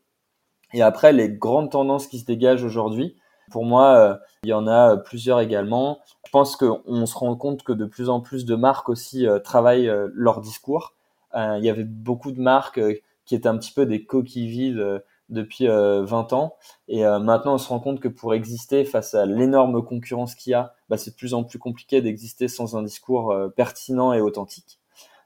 Et 0.74 0.82
après, 0.82 1.14
les 1.14 1.30
grandes 1.30 1.72
tendances 1.72 2.08
qui 2.08 2.20
se 2.20 2.26
dégagent 2.26 2.64
aujourd'hui, 2.64 3.16
pour 3.52 3.66
moi, 3.66 4.20
il 4.44 4.50
y 4.50 4.54
en 4.54 4.68
a 4.68 4.98
plusieurs 4.98 5.40
également 5.40 6.00
pense 6.36 6.58
qu'on 6.58 7.06
se 7.06 7.16
rend 7.16 7.34
compte 7.38 7.64
que 7.64 7.72
de 7.72 7.86
plus 7.86 8.10
en 8.10 8.20
plus 8.20 8.44
de 8.44 8.56
marques 8.56 8.90
aussi 8.90 9.26
euh, 9.26 9.40
travaillent 9.40 9.88
euh, 9.88 10.10
leur 10.14 10.42
discours. 10.42 10.94
il 11.34 11.64
y 11.64 11.70
avait 11.70 11.86
beaucoup 11.86 12.34
de 12.34 12.42
marques 12.42 12.82
qui 13.24 13.36
étaient 13.36 13.48
un 13.48 13.58
petit 13.58 13.72
peu 13.72 13.86
des 13.86 14.04
coquilles 14.04 14.50
vides 14.50 15.02
depuis 15.30 15.68
20 15.68 16.34
ans. 16.34 16.56
Et 16.88 17.04
maintenant, 17.04 17.56
on 17.56 17.58
se 17.58 17.68
rend 17.68 17.80
compte 17.80 18.00
que 18.00 18.08
pour 18.08 18.34
exister 18.34 18.86
face 18.86 19.16
à 19.16 19.26
l'énorme 19.26 19.84
concurrence 19.84 20.36
qu'il 20.36 20.52
y 20.52 20.54
a, 20.54 20.74
bah, 20.88 20.98
c'est 20.98 21.12
de 21.12 21.16
plus 21.16 21.34
en 21.34 21.44
plus 21.44 21.60
compliqué 21.60 22.02
d'exister 22.02 22.48
sans 22.48 22.78
un 22.78 22.84
discours 22.84 23.36
pertinent 23.56 24.14
et 24.14 24.22
authentique. 24.22 24.80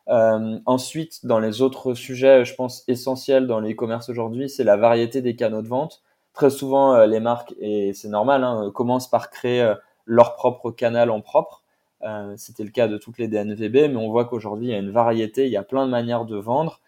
Euh, 0.07 0.59
ensuite, 0.65 1.25
dans 1.25 1.39
les 1.39 1.61
autres 1.61 1.93
sujets, 1.93 2.45
je 2.45 2.55
pense 2.55 2.83
essentiels 2.87 3.45
dans 3.45 3.59
les 3.59 3.75
commerces 3.75 4.09
aujourd'hui, 4.09 4.49
c'est 4.49 4.63
la 4.63 4.77
variété 4.77 5.21
des 5.21 5.35
canaux 5.35 5.61
de 5.61 5.67
vente. 5.67 6.01
Très 6.39 6.51
souvent, 6.51 6.93
euh, 6.93 7.05
les 7.05 7.19
marques, 7.19 7.53
et 7.59 7.91
c'est 7.93 8.07
normal, 8.07 8.45
hein, 8.45 8.71
commencent 8.73 9.09
par 9.09 9.29
créer 9.29 9.61
euh, 9.61 9.75
leur 10.05 10.35
propre 10.35 10.71
canal 10.71 11.11
en 11.11 11.19
propre. 11.19 11.63
Euh, 12.03 12.33
C'était 12.37 12.63
le 12.63 12.69
cas 12.69 12.87
de 12.87 12.97
toutes 12.97 13.17
les 13.17 13.27
DNVB, 13.27 13.89
mais 13.89 13.97
on 13.97 14.09
voit 14.09 14.23
qu'aujourd'hui, 14.23 14.67
il 14.67 14.71
y 14.71 14.73
a 14.73 14.77
une 14.77 14.89
variété, 14.89 15.47
il 15.47 15.51
y 15.51 15.57
a 15.57 15.63
plein 15.63 15.85
de 15.85 15.91
manières 15.91 16.23
de 16.23 16.37
vendre. 16.37 16.79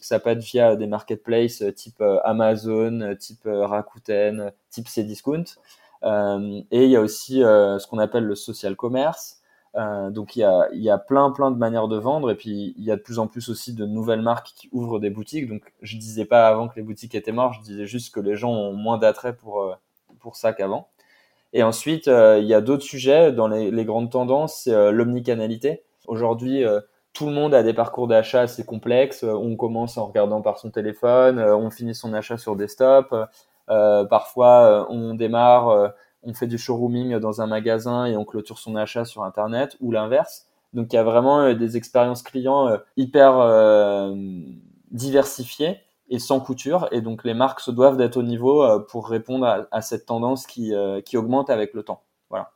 ça 0.00 0.18
peut 0.18 0.30
être 0.30 0.42
via 0.42 0.76
des 0.76 0.86
marketplaces 0.86 1.62
type 1.76 2.02
Amazon, 2.24 3.14
type 3.18 3.42
Rakuten, 3.44 4.50
type 4.70 4.88
Cdiscount. 4.88 5.44
et 6.02 6.84
il 6.84 6.90
y 6.90 6.96
a 6.96 7.02
aussi 7.02 7.40
ce 7.40 7.86
qu'on 7.86 7.98
appelle 7.98 8.24
le 8.24 8.34
social 8.34 8.76
commerce. 8.76 9.39
Euh, 9.76 10.10
donc 10.10 10.34
il 10.34 10.40
y 10.40 10.90
a, 10.90 10.98
plein 10.98 11.30
plein 11.30 11.52
de 11.52 11.56
manières 11.56 11.86
de 11.86 11.96
vendre 11.96 12.30
et 12.32 12.34
puis 12.34 12.74
il 12.76 12.84
y 12.84 12.90
a 12.90 12.96
de 12.96 13.00
plus 13.00 13.20
en 13.20 13.28
plus 13.28 13.48
aussi 13.50 13.72
de 13.72 13.86
nouvelles 13.86 14.22
marques 14.22 14.52
qui 14.56 14.68
ouvrent 14.72 14.98
des 14.98 15.10
boutiques. 15.10 15.48
Donc 15.48 15.62
je 15.80 15.96
disais 15.96 16.24
pas 16.24 16.48
avant 16.48 16.68
que 16.68 16.74
les 16.76 16.82
boutiques 16.82 17.14
étaient 17.14 17.32
mortes, 17.32 17.54
je 17.60 17.62
disais 17.62 17.86
juste 17.86 18.12
que 18.12 18.20
les 18.20 18.36
gens 18.36 18.50
ont 18.50 18.72
moins 18.72 18.98
d'attrait 18.98 19.34
pour 19.34 19.62
euh, 19.62 19.74
pour 20.18 20.36
ça 20.36 20.52
qu'avant. 20.52 20.88
Et 21.52 21.62
ensuite 21.62 22.08
euh, 22.08 22.38
il 22.40 22.46
y 22.46 22.54
a 22.54 22.60
d'autres 22.60 22.82
sujets 22.82 23.32
dans 23.32 23.48
les, 23.48 23.70
les 23.70 23.84
grandes 23.84 24.10
tendances, 24.10 24.62
c'est 24.64 24.92
l'omnicanalité. 24.92 25.82
Aujourd'hui 26.06 26.64
tout 27.12 27.26
le 27.26 27.32
monde 27.32 27.54
a 27.54 27.62
des 27.62 27.74
parcours 27.74 28.08
d'achat 28.08 28.42
assez 28.42 28.64
complexes. 28.64 29.22
On 29.24 29.56
commence 29.56 29.98
en 29.98 30.06
regardant 30.06 30.42
par 30.42 30.58
son 30.58 30.70
téléphone, 30.70 31.38
on 31.40 31.70
finit 31.70 31.94
son 31.94 32.12
achat 32.14 32.38
sur 32.38 32.56
desktop. 32.56 33.14
parfois 33.68 34.86
on 34.90 35.14
démarre 35.14 35.92
on 36.22 36.34
fait 36.34 36.46
du 36.46 36.58
showrooming 36.58 37.18
dans 37.18 37.40
un 37.40 37.46
magasin 37.46 38.06
et 38.06 38.16
on 38.16 38.24
clôture 38.24 38.58
son 38.58 38.76
achat 38.76 39.04
sur 39.04 39.24
Internet 39.24 39.76
ou 39.80 39.90
l'inverse. 39.90 40.46
Donc 40.72 40.92
il 40.92 40.96
y 40.96 40.98
a 40.98 41.02
vraiment 41.02 41.40
euh, 41.40 41.54
des 41.54 41.76
expériences 41.76 42.22
clients 42.22 42.68
euh, 42.68 42.78
hyper 42.96 43.38
euh, 43.38 44.14
diversifiées 44.90 45.78
et 46.08 46.18
sans 46.18 46.40
couture. 46.40 46.88
Et 46.92 47.00
donc 47.00 47.24
les 47.24 47.34
marques 47.34 47.60
se 47.60 47.70
doivent 47.70 47.96
d'être 47.96 48.16
au 48.16 48.22
niveau 48.22 48.66
pour 48.88 49.08
répondre 49.08 49.66
à, 49.70 49.80
cette 49.80 50.06
tendance 50.06 50.46
qui, 50.46 50.72
qui 51.04 51.16
augmente 51.16 51.50
avec 51.50 51.72
le 51.72 51.84
temps. 51.84 52.02
Voilà. 52.30 52.50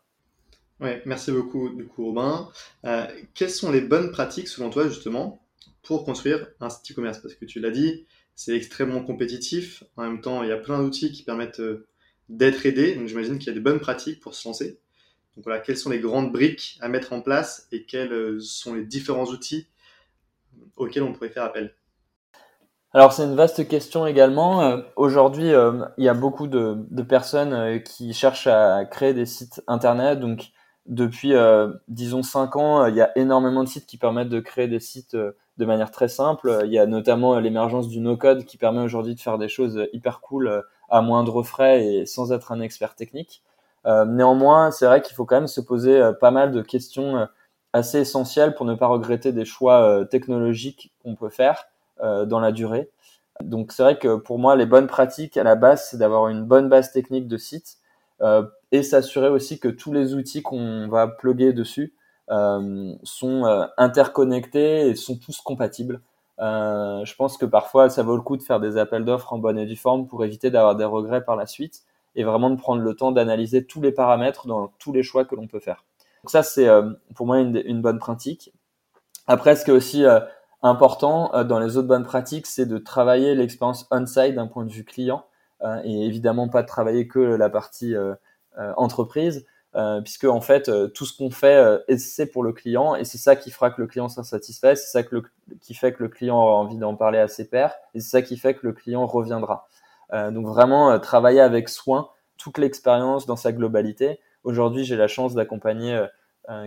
Ouais, 0.81 1.01
merci 1.07 1.31
beaucoup 1.31 1.69
du 1.69 1.87
coup 1.87 2.07
Robin. 2.07 2.49
quelles 3.35 3.51
sont 3.51 3.71
les 3.71 3.81
bonnes 3.81 4.11
pratiques 4.11 4.49
selon 4.49 4.71
toi 4.71 4.89
justement 4.89 5.41
pour 5.85 6.05
construire 6.05 6.49
un 6.59 6.69
site 6.69 6.91
e-commerce? 6.91 7.19
Parce 7.19 7.35
que 7.35 7.45
tu 7.45 7.61
l'as 7.61 7.71
dit, 7.71 8.07
c'est 8.35 8.57
extrêmement 8.57 9.05
compétitif. 9.05 9.85
En 9.97 10.03
même 10.03 10.21
temps, 10.21 10.43
il 10.43 10.49
y 10.49 10.53
a 10.53 10.57
plein 10.57 10.83
d'outils 10.83 11.13
qui 11.13 11.23
permettent 11.23 11.63
d'être 12.29 12.67
aidé. 12.67 12.95
Donc 12.95 13.09
j'imagine 13.09 13.39
qu'il 13.39 13.49
y 13.49 13.51
a 13.51 13.55
des 13.55 13.61
bonnes 13.61 13.81
pratiques 13.81 14.21
pour 14.21 14.35
se 14.35 14.47
lancer. 14.49 14.79
Donc 15.37 15.45
voilà, 15.45 15.61
quelles 15.61 15.77
sont 15.77 15.91
les 15.91 15.99
grandes 15.99 16.33
briques 16.33 16.79
à 16.81 16.89
mettre 16.89 17.13
en 17.13 17.21
place 17.21 17.67
et 17.73 17.85
quels 17.85 18.13
euh, 18.13 18.41
sont 18.41 18.75
les 18.75 18.85
différents 18.85 19.25
outils 19.25 19.67
auxquels 20.77 21.03
on 21.03 21.13
pourrait 21.13 21.29
faire 21.29 21.45
appel? 21.45 21.75
Alors 22.93 23.13
c'est 23.13 23.25
une 23.25 23.35
vaste 23.35 23.67
question 23.67 24.07
également. 24.07 24.63
Euh, 24.63 24.83
aujourd'hui, 24.95 25.53
euh, 25.53 25.85
il 25.99 26.05
y 26.05 26.09
a 26.09 26.15
beaucoup 26.15 26.47
de, 26.47 27.03
personnes 27.03 27.83
qui 27.83 28.13
cherchent 28.15 28.47
à 28.47 28.85
créer 28.85 29.13
des 29.13 29.27
sites 29.27 29.63
internet. 29.67 30.21
Donc 30.21 30.51
depuis, 30.87 31.33
disons, 31.89 32.23
5 32.23 32.57
ans, 32.57 32.87
il 32.87 32.95
y 32.95 33.01
a 33.01 33.11
énormément 33.17 33.65
de 33.65 33.69
sites 33.69 33.87
qui 33.87 33.97
permettent 33.97 34.29
de 34.29 34.39
créer 34.39 34.69
des 34.69 34.81
sites 34.81 35.17
de 35.17 35.65
manière 35.65 35.91
très 35.91 36.09
simple. 36.09 36.61
Il 36.67 36.73
y 36.73 36.79
a 36.79 36.85
notamment 36.85 37.41
l'émergence 37.41 37.89
du 37.89 38.01
no-code 38.01 38.45
qui 38.45 38.59
permet 38.59 38.83
aujourd'hui 38.83 39.15
de 39.15 39.21
faire 39.21 39.39
des 39.39 39.49
choses 39.49 39.89
hyper 39.95 40.21
cool 40.21 40.63
à 40.89 41.01
moindre 41.03 41.43
frais 41.43 41.85
et 41.85 42.07
sans 42.07 42.33
être 42.33 42.53
un 42.53 42.61
expert 42.61 42.95
technique. 42.95 43.43
Euh, 43.87 44.05
néanmoins, 44.05 44.71
c'est 44.71 44.87
vrai 44.87 45.03
qu'il 45.03 45.15
faut 45.15 45.25
quand 45.25 45.37
même 45.37 45.47
se 45.47 45.61
poser 45.61 46.01
euh, 46.01 46.13
pas 46.13 46.31
mal 46.31 46.53
de 46.53 46.63
questions 46.63 47.17
euh, 47.17 47.27
assez 47.73 47.99
essentielles 48.01 48.55
pour 48.55 48.67
ne 48.67 48.75
pas 48.75 48.87
regretter 48.87 49.33
des 49.33 49.45
choix 49.45 50.07
technologiques 50.09 50.95
qu'on 51.03 51.17
peut 51.17 51.29
faire 51.29 51.67
dans 52.01 52.39
la 52.39 52.53
durée. 52.53 52.89
Donc 53.43 53.73
c'est 53.73 53.83
vrai 53.83 53.99
que 53.99 54.15
pour 54.15 54.39
moi, 54.39 54.55
les 54.55 54.65
bonnes 54.65 54.87
pratiques 54.87 55.37
à 55.37 55.43
la 55.43 55.57
base, 55.57 55.89
c'est 55.89 55.97
d'avoir 55.97 56.29
une 56.29 56.45
bonne 56.45 56.69
base 56.69 56.93
technique 56.93 57.27
de 57.27 57.37
site 57.37 57.79
et 58.71 58.85
s'assurer 58.85 59.29
aussi 59.29 59.59
que 59.59 59.67
tous 59.67 59.93
les 59.93 60.15
outils 60.15 60.41
qu'on 60.41 60.87
va 60.87 61.09
plugger 61.09 61.53
dessus 61.53 61.95
sont 62.29 63.67
interconnectés 63.77 64.91
et 64.91 64.95
sont 64.95 65.17
tous 65.17 65.41
compatibles. 65.41 66.01
Euh, 66.41 67.05
je 67.05 67.15
pense 67.15 67.37
que 67.37 67.47
parfois, 67.47 67.91
ça 67.91 68.03
vaut 68.03 68.17
le 68.17 68.23
coup 68.23 68.37
de 68.37 68.43
faire 68.43 68.61
des 68.61 68.77
appels 68.77 69.05
d'offres 69.05 69.33
en 69.33 69.39
bonne 69.39 69.59
et 69.59 69.67
due 69.67 69.77
forme 69.77 70.07
pour 70.07 70.25
éviter 70.25 70.51
d'avoir 70.51 70.77
des 70.77 70.85
regrets 70.85 71.25
par 71.25 71.37
la 71.37 71.47
suite 71.47 71.83
et 72.17 72.25
vraiment 72.25 72.51
de 72.51 72.57
prendre 72.57 72.83
le 72.83 72.95
temps 72.95 73.13
d'analyser 73.13 73.67
tous 73.67 73.81
les 73.81 73.93
paramètres 73.93 74.47
dans 74.47 74.69
tous 74.79 74.93
les 74.93 75.03
choix 75.03 75.25
que 75.25 75.35
l'on 75.35 75.47
peut 75.47 75.61
faire. 75.61 75.85
Donc 76.23 76.31
ça, 76.31 76.43
c'est 76.43 76.69
euh, 76.69 76.93
pour 77.15 77.27
moi 77.27 77.41
une, 77.41 77.83
bonne 77.83 77.99
pratique. 77.99 78.53
Après, 79.27 79.57
ce 79.57 79.65
qui 79.65 79.71
est 79.71 79.75
aussi 79.75 80.05
euh, 80.05 80.21
important 80.63 81.45
dans 81.45 81.59
les 81.59 81.77
autres 81.77 81.89
bonnes 81.89 82.05
pratiques, 82.05 82.47
c'est 82.47 82.67
de 82.67 82.79
travailler 82.79 83.35
l'expérience 83.35 83.87
on-site 83.91 84.35
d'un 84.35 84.47
point 84.47 84.65
de 84.65 84.73
vue 84.73 84.85
client 84.85 85.27
et 85.85 86.05
évidemment 86.05 86.49
pas 86.49 86.63
de 86.63 86.67
travailler 86.67 87.09
que 87.09 87.19
la 87.19 87.49
partie 87.49 87.95
entreprise. 88.77 89.47
Euh, 89.77 90.01
puisque 90.01 90.25
en 90.25 90.41
fait 90.41 90.69
euh, 90.69 90.87
tout 90.87 91.05
ce 91.05 91.17
qu'on 91.17 91.31
fait 91.31 91.57
euh, 91.57 91.79
c'est 91.99 92.27
pour 92.27 92.45
le 92.45 92.53
client 92.53 92.95
et 92.95 93.05
c'est 93.05 93.19
ça 93.19 93.35
qui 93.35 93.51
fera 93.51 93.73
que 93.73 93.81
le 93.81 93.89
client 93.89 94.09
sera 94.09 94.23
satisfait, 94.23 94.77
c'est 94.77 94.87
ça 94.87 95.03
qui 95.03 95.75
fait 95.75 95.93
que 95.93 96.01
le 96.05 96.09
client 96.09 96.41
aura 96.41 96.55
envie 96.55 96.77
d'en 96.77 96.95
parler 96.95 97.19
à 97.19 97.27
ses 97.27 97.49
pairs 97.49 97.75
et 97.93 97.99
c'est 97.99 98.11
ça 98.11 98.23
qui 98.23 98.37
fait 98.37 98.55
que 98.55 98.65
le 98.65 98.73
client 98.73 99.05
reviendra. 99.05 99.67
donc 100.13 100.47
vraiment 100.47 101.01
travailler 101.01 101.41
avec 101.41 101.69
soin 101.69 102.11
toute 102.37 102.59
l'expérience 102.59 103.27
dans 103.27 103.35
sa 103.35 103.51
globalité. 103.51 104.21
Aujourd'hui 104.45 104.85
j'ai 104.85 104.95
la 104.95 105.09
chance 105.09 105.35
d'accompagner 105.35 106.07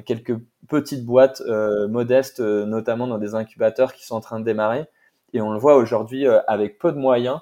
quelques 0.06 0.38
petites 0.68 1.06
boîtes 1.06 1.42
modestes, 1.88 2.42
notamment 2.42 3.08
dans 3.08 3.20
des 3.20 3.36
incubateurs 3.36 3.94
qui 3.94 4.06
sont 4.06 4.16
en 4.16 4.22
train 4.22 4.42
de 4.42 4.46
démarrer 4.46 4.86
et 5.32 5.40
on 5.40 5.54
le 5.54 5.60
voit 5.60 5.78
aujourd'hui 5.78 6.28
avec 6.48 6.78
peu 6.78 6.92
de 6.92 6.98
moyens, 6.98 7.40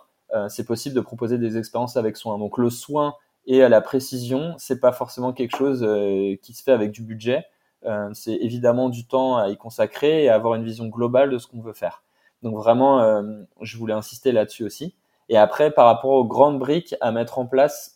c'est 0.48 0.66
possible 0.66 0.96
de 0.96 1.02
proposer 1.02 1.40
des 1.40 1.58
expériences 1.58 1.98
avec 1.98 2.18
soin. 2.18 2.38
Donc 2.38 2.60
le 2.60 2.70
soin 2.70 3.16
et 3.48 3.64
à 3.64 3.70
la 3.70 3.82
précision, 3.82 4.56
c'est 4.58 4.80
pas 4.80 4.92
forcément 4.92 5.34
quelque 5.34 5.56
chose 5.56 5.84
euh, 5.84 6.36
qui 6.42 6.54
se 6.54 6.64
fait 6.64 6.72
avec 6.72 6.92
du 6.92 7.02
budget. 7.04 7.46
Euh, 7.86 8.10
c'est 8.14 8.34
évidemment 8.34 8.90
du 8.90 9.06
temps 9.06 9.38
à 9.38 9.50
y 9.50 9.58
consacrer 9.58 10.24
et 10.24 10.30
à 10.30 10.36
avoir 10.36 10.56
une 10.56 10.64
vision 10.64 10.88
globale 10.88 11.30
de 11.30 11.38
ce 11.38 11.48
qu'on 11.48 11.62
veut 11.62 11.74
faire. 11.74 12.04
Donc 12.42 12.56
vraiment, 12.56 13.02
euh, 13.02 13.22
je 13.62 13.78
voulais 13.78 13.94
insister 13.94 14.32
là-dessus 14.32 14.64
aussi. 14.64 14.96
Et 15.30 15.38
après, 15.38 15.72
par 15.72 15.86
rapport 15.86 16.12
aux 16.12 16.26
grandes 16.26 16.60
briques 16.60 16.96
à 17.02 17.12
mettre 17.12 17.40
en 17.40 17.48
place 17.48 17.96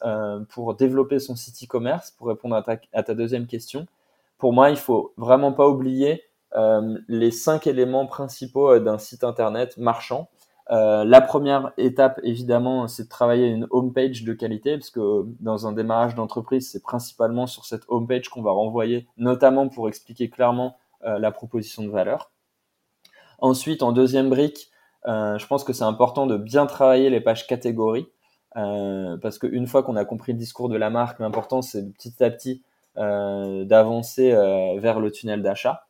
pour 0.49 0.73
développer 0.73 1.19
son 1.19 1.35
site 1.35 1.63
e-commerce, 1.63 2.09
pour 2.09 2.25
répondre 2.27 2.55
à 2.55 3.03
ta, 3.03 3.13
deuxième 3.13 3.45
question, 3.45 3.85
pour 4.39 4.51
moi, 4.51 4.71
il 4.71 4.77
faut 4.77 5.13
vraiment 5.15 5.53
pas 5.53 5.67
oublier 5.67 6.23
les 7.07 7.29
cinq 7.29 7.67
éléments 7.67 8.07
principaux 8.07 8.79
d'un 8.79 8.97
site 8.97 9.23
internet 9.23 9.77
marchand. 9.77 10.27
Euh, 10.71 11.03
la 11.03 11.21
première 11.21 11.71
étape, 11.77 12.19
évidemment, 12.23 12.88
c'est 12.88 13.05
de 13.05 13.09
travailler 13.09 13.47
une 13.47 13.65
homepage 13.71 14.23
de 14.23 14.33
qualité, 14.33 14.77
parce 14.77 14.91
que 14.91 15.25
dans 15.39 15.65
un 15.65 15.71
démarrage 15.71 16.13
d'entreprise, 16.13 16.69
c'est 16.71 16.83
principalement 16.83 17.47
sur 17.47 17.65
cette 17.65 17.83
homepage 17.88 18.29
qu'on 18.29 18.43
va 18.43 18.51
renvoyer, 18.51 19.07
notamment 19.17 19.67
pour 19.67 19.88
expliquer 19.88 20.29
clairement 20.29 20.77
euh, 21.05 21.17
la 21.17 21.31
proposition 21.31 21.83
de 21.83 21.89
valeur. 21.89 22.31
Ensuite, 23.39 23.81
en 23.81 23.93
deuxième 23.93 24.29
brique, 24.29 24.69
euh, 25.07 25.39
je 25.39 25.47
pense 25.47 25.63
que 25.63 25.73
c'est 25.73 25.83
important 25.85 26.27
de 26.27 26.38
bien 26.38 26.67
travailler 26.67 27.09
les 27.09 27.21
pages 27.21 27.47
catégories, 27.47 28.07
parce 28.53 29.39
qu'une 29.39 29.67
fois 29.67 29.83
qu'on 29.83 29.95
a 29.95 30.03
compris 30.05 30.33
le 30.33 30.38
discours 30.38 30.69
de 30.69 30.75
la 30.75 30.89
marque, 30.89 31.19
l'important 31.19 31.61
c'est 31.61 31.93
petit 31.93 32.21
à 32.21 32.29
petit 32.29 32.63
d'avancer 32.95 34.31
vers 34.79 34.99
le 34.99 35.11
tunnel 35.11 35.41
d'achat, 35.41 35.85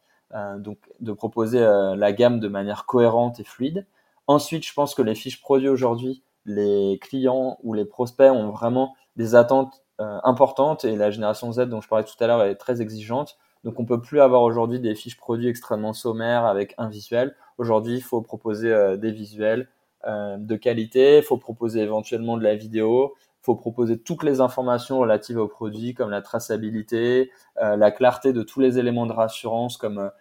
donc 0.58 0.78
de 1.00 1.12
proposer 1.12 1.62
la 1.62 2.12
gamme 2.12 2.40
de 2.40 2.48
manière 2.48 2.86
cohérente 2.86 3.40
et 3.40 3.44
fluide. 3.44 3.88
Ensuite, 4.30 4.64
je 4.64 4.72
pense 4.76 4.94
que 4.94 5.02
les 5.02 5.16
fiches 5.16 5.42
produits 5.42 5.70
aujourd'hui, 5.70 6.22
les 6.46 7.00
clients 7.02 7.58
ou 7.64 7.74
les 7.74 7.84
prospects 7.84 8.30
ont 8.32 8.52
vraiment 8.52 8.96
des 9.16 9.34
attentes 9.34 9.84
euh, 10.00 10.20
importantes 10.24 10.86
et 10.86 10.96
la 10.96 11.10
génération 11.10 11.52
Z 11.52 11.62
dont 11.62 11.82
je 11.82 11.88
parlais 11.88 12.06
tout 12.06 12.24
à 12.24 12.28
l'heure 12.28 12.44
est 12.44 12.54
très 12.54 12.80
exigeante. 12.80 13.40
Donc 13.64 13.80
on 13.80 13.86
peut 13.86 14.00
plus 14.00 14.22
avoir 14.22 14.44
aujourd'hui 14.44 14.80
des 14.80 14.94
fiches 14.94 15.18
produits 15.18 15.48
extrêmement 15.48 15.94
sommaires 15.94 16.46
avec 16.46 16.76
un 16.78 16.90
visuel. 16.90 17.36
Aujourd'hui, 17.58 17.96
il 17.96 18.04
faut 18.04 18.22
proposer 18.22 18.72
euh, 18.72 18.98
des 18.98 19.12
visuels 19.12 19.68
euh, 20.06 20.38
de 20.38 20.56
qualité, 20.56 21.18
il 21.18 21.24
faut 21.24 21.38
proposer 21.38 21.80
éventuellement 21.80 22.38
de 22.38 22.44
la 22.44 22.54
vidéo, 22.54 23.16
il 23.42 23.46
faut 23.46 23.56
proposer 23.56 23.98
toutes 23.98 24.22
les 24.22 24.42
informations 24.42 25.00
relatives 25.00 25.40
aux 25.40 25.48
produits 25.48 25.96
comme 25.96 26.12
la 26.12 26.22
traçabilité, 26.22 27.32
la 27.56 27.90
clarté 27.90 28.32
de 28.32 28.44
tous 28.44 28.60
les 28.60 28.78
éléments 28.78 29.08
de 29.08 29.14
rassurance 29.14 29.78
comme 29.78 30.12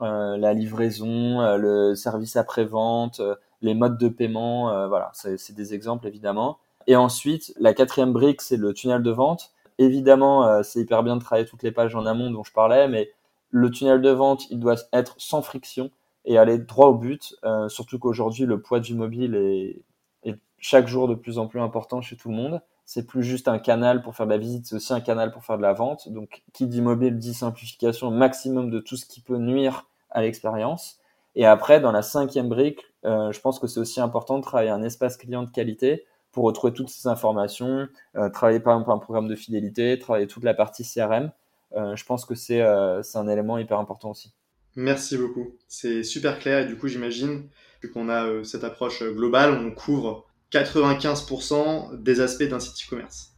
la 0.00 0.52
livraison, 0.52 1.56
le 1.56 1.94
service 1.94 2.34
après-vente, 2.34 3.22
les 3.64 3.74
modes 3.74 3.98
de 3.98 4.08
paiement, 4.08 4.70
euh, 4.70 4.88
voilà, 4.88 5.10
c'est 5.14 5.54
des 5.54 5.74
exemples 5.74 6.06
évidemment. 6.06 6.58
Et 6.86 6.96
ensuite, 6.96 7.54
la 7.58 7.74
quatrième 7.74 8.12
brique, 8.12 8.40
c'est 8.40 8.56
le 8.56 8.72
tunnel 8.74 9.02
de 9.02 9.10
vente. 9.10 9.52
Évidemment, 9.78 10.46
euh, 10.46 10.62
c'est 10.62 10.80
hyper 10.80 11.02
bien 11.02 11.16
de 11.16 11.22
travailler 11.22 11.46
toutes 11.46 11.62
les 11.62 11.72
pages 11.72 11.94
en 11.94 12.06
amont 12.06 12.30
dont 12.30 12.44
je 12.44 12.52
parlais, 12.52 12.88
mais 12.88 13.10
le 13.50 13.70
tunnel 13.70 14.00
de 14.00 14.10
vente, 14.10 14.50
il 14.50 14.60
doit 14.60 14.76
être 14.92 15.14
sans 15.18 15.42
friction. 15.42 15.90
et 16.26 16.38
aller 16.38 16.58
droit 16.58 16.88
au 16.88 16.94
but, 16.94 17.36
surtout 17.68 17.98
qu'aujourd'hui 17.98 18.46
le 18.46 18.58
poids 18.60 18.80
du 18.80 18.94
mobile 18.94 19.34
est, 19.34 19.82
est 20.24 20.38
chaque 20.58 20.88
jour 20.88 21.06
de 21.06 21.14
plus 21.14 21.38
en 21.38 21.46
plus 21.46 21.60
important 21.60 22.00
chez 22.00 22.16
tout 22.16 22.30
le 22.30 22.34
monde 22.34 22.62
c'est 22.84 23.06
plus 23.06 23.22
juste 23.22 23.48
un 23.48 23.58
canal 23.58 24.02
pour 24.02 24.14
faire 24.14 24.26
de 24.26 24.32
la 24.32 24.38
visite, 24.38 24.66
c'est 24.66 24.76
aussi 24.76 24.92
un 24.92 25.00
canal 25.00 25.32
pour 25.32 25.44
faire 25.44 25.56
de 25.56 25.62
la 25.62 25.72
vente. 25.72 26.08
Donc, 26.10 26.42
qui 26.52 26.66
dit 26.66 26.82
mobile 26.82 27.18
dit 27.18 27.34
simplification 27.34 28.10
maximum 28.10 28.70
de 28.70 28.78
tout 28.78 28.96
ce 28.96 29.06
qui 29.06 29.20
peut 29.20 29.38
nuire 29.38 29.86
à 30.10 30.22
l'expérience. 30.22 30.98
Et 31.34 31.46
après, 31.46 31.80
dans 31.80 31.92
la 31.92 32.02
cinquième 32.02 32.48
brique, 32.48 32.80
euh, 33.04 33.32
je 33.32 33.40
pense 33.40 33.58
que 33.58 33.66
c'est 33.66 33.80
aussi 33.80 34.00
important 34.00 34.38
de 34.38 34.42
travailler 34.42 34.70
un 34.70 34.82
espace 34.82 35.16
client 35.16 35.42
de 35.42 35.50
qualité 35.50 36.04
pour 36.32 36.44
retrouver 36.44 36.72
toutes 36.72 36.88
ces 36.88 37.06
informations, 37.08 37.88
euh, 38.16 38.28
travailler 38.28 38.60
par 38.60 38.74
exemple 38.74 38.90
un 38.90 38.98
programme 38.98 39.28
de 39.28 39.36
fidélité, 39.36 39.98
travailler 39.98 40.26
toute 40.26 40.44
la 40.44 40.54
partie 40.54 40.84
CRM. 40.84 41.30
Euh, 41.76 41.94
je 41.96 42.04
pense 42.04 42.24
que 42.24 42.34
c'est 42.34 42.60
un 42.62 43.28
élément 43.28 43.58
hyper 43.58 43.78
important 43.78 44.10
aussi. 44.10 44.32
Merci 44.76 45.16
beaucoup. 45.16 45.56
C'est 45.68 46.02
super 46.02 46.38
clair 46.38 46.60
et 46.60 46.66
du 46.66 46.76
coup, 46.76 46.88
j'imagine, 46.88 47.48
qu'on 47.92 48.08
a 48.08 48.42
cette 48.44 48.64
approche 48.64 49.02
globale, 49.02 49.52
on 49.52 49.70
couvre 49.70 50.26
95% 50.50 52.00
des 52.00 52.20
aspects 52.20 52.44
d'un 52.44 52.58
site 52.58 52.86
e-commerce. 52.86 53.33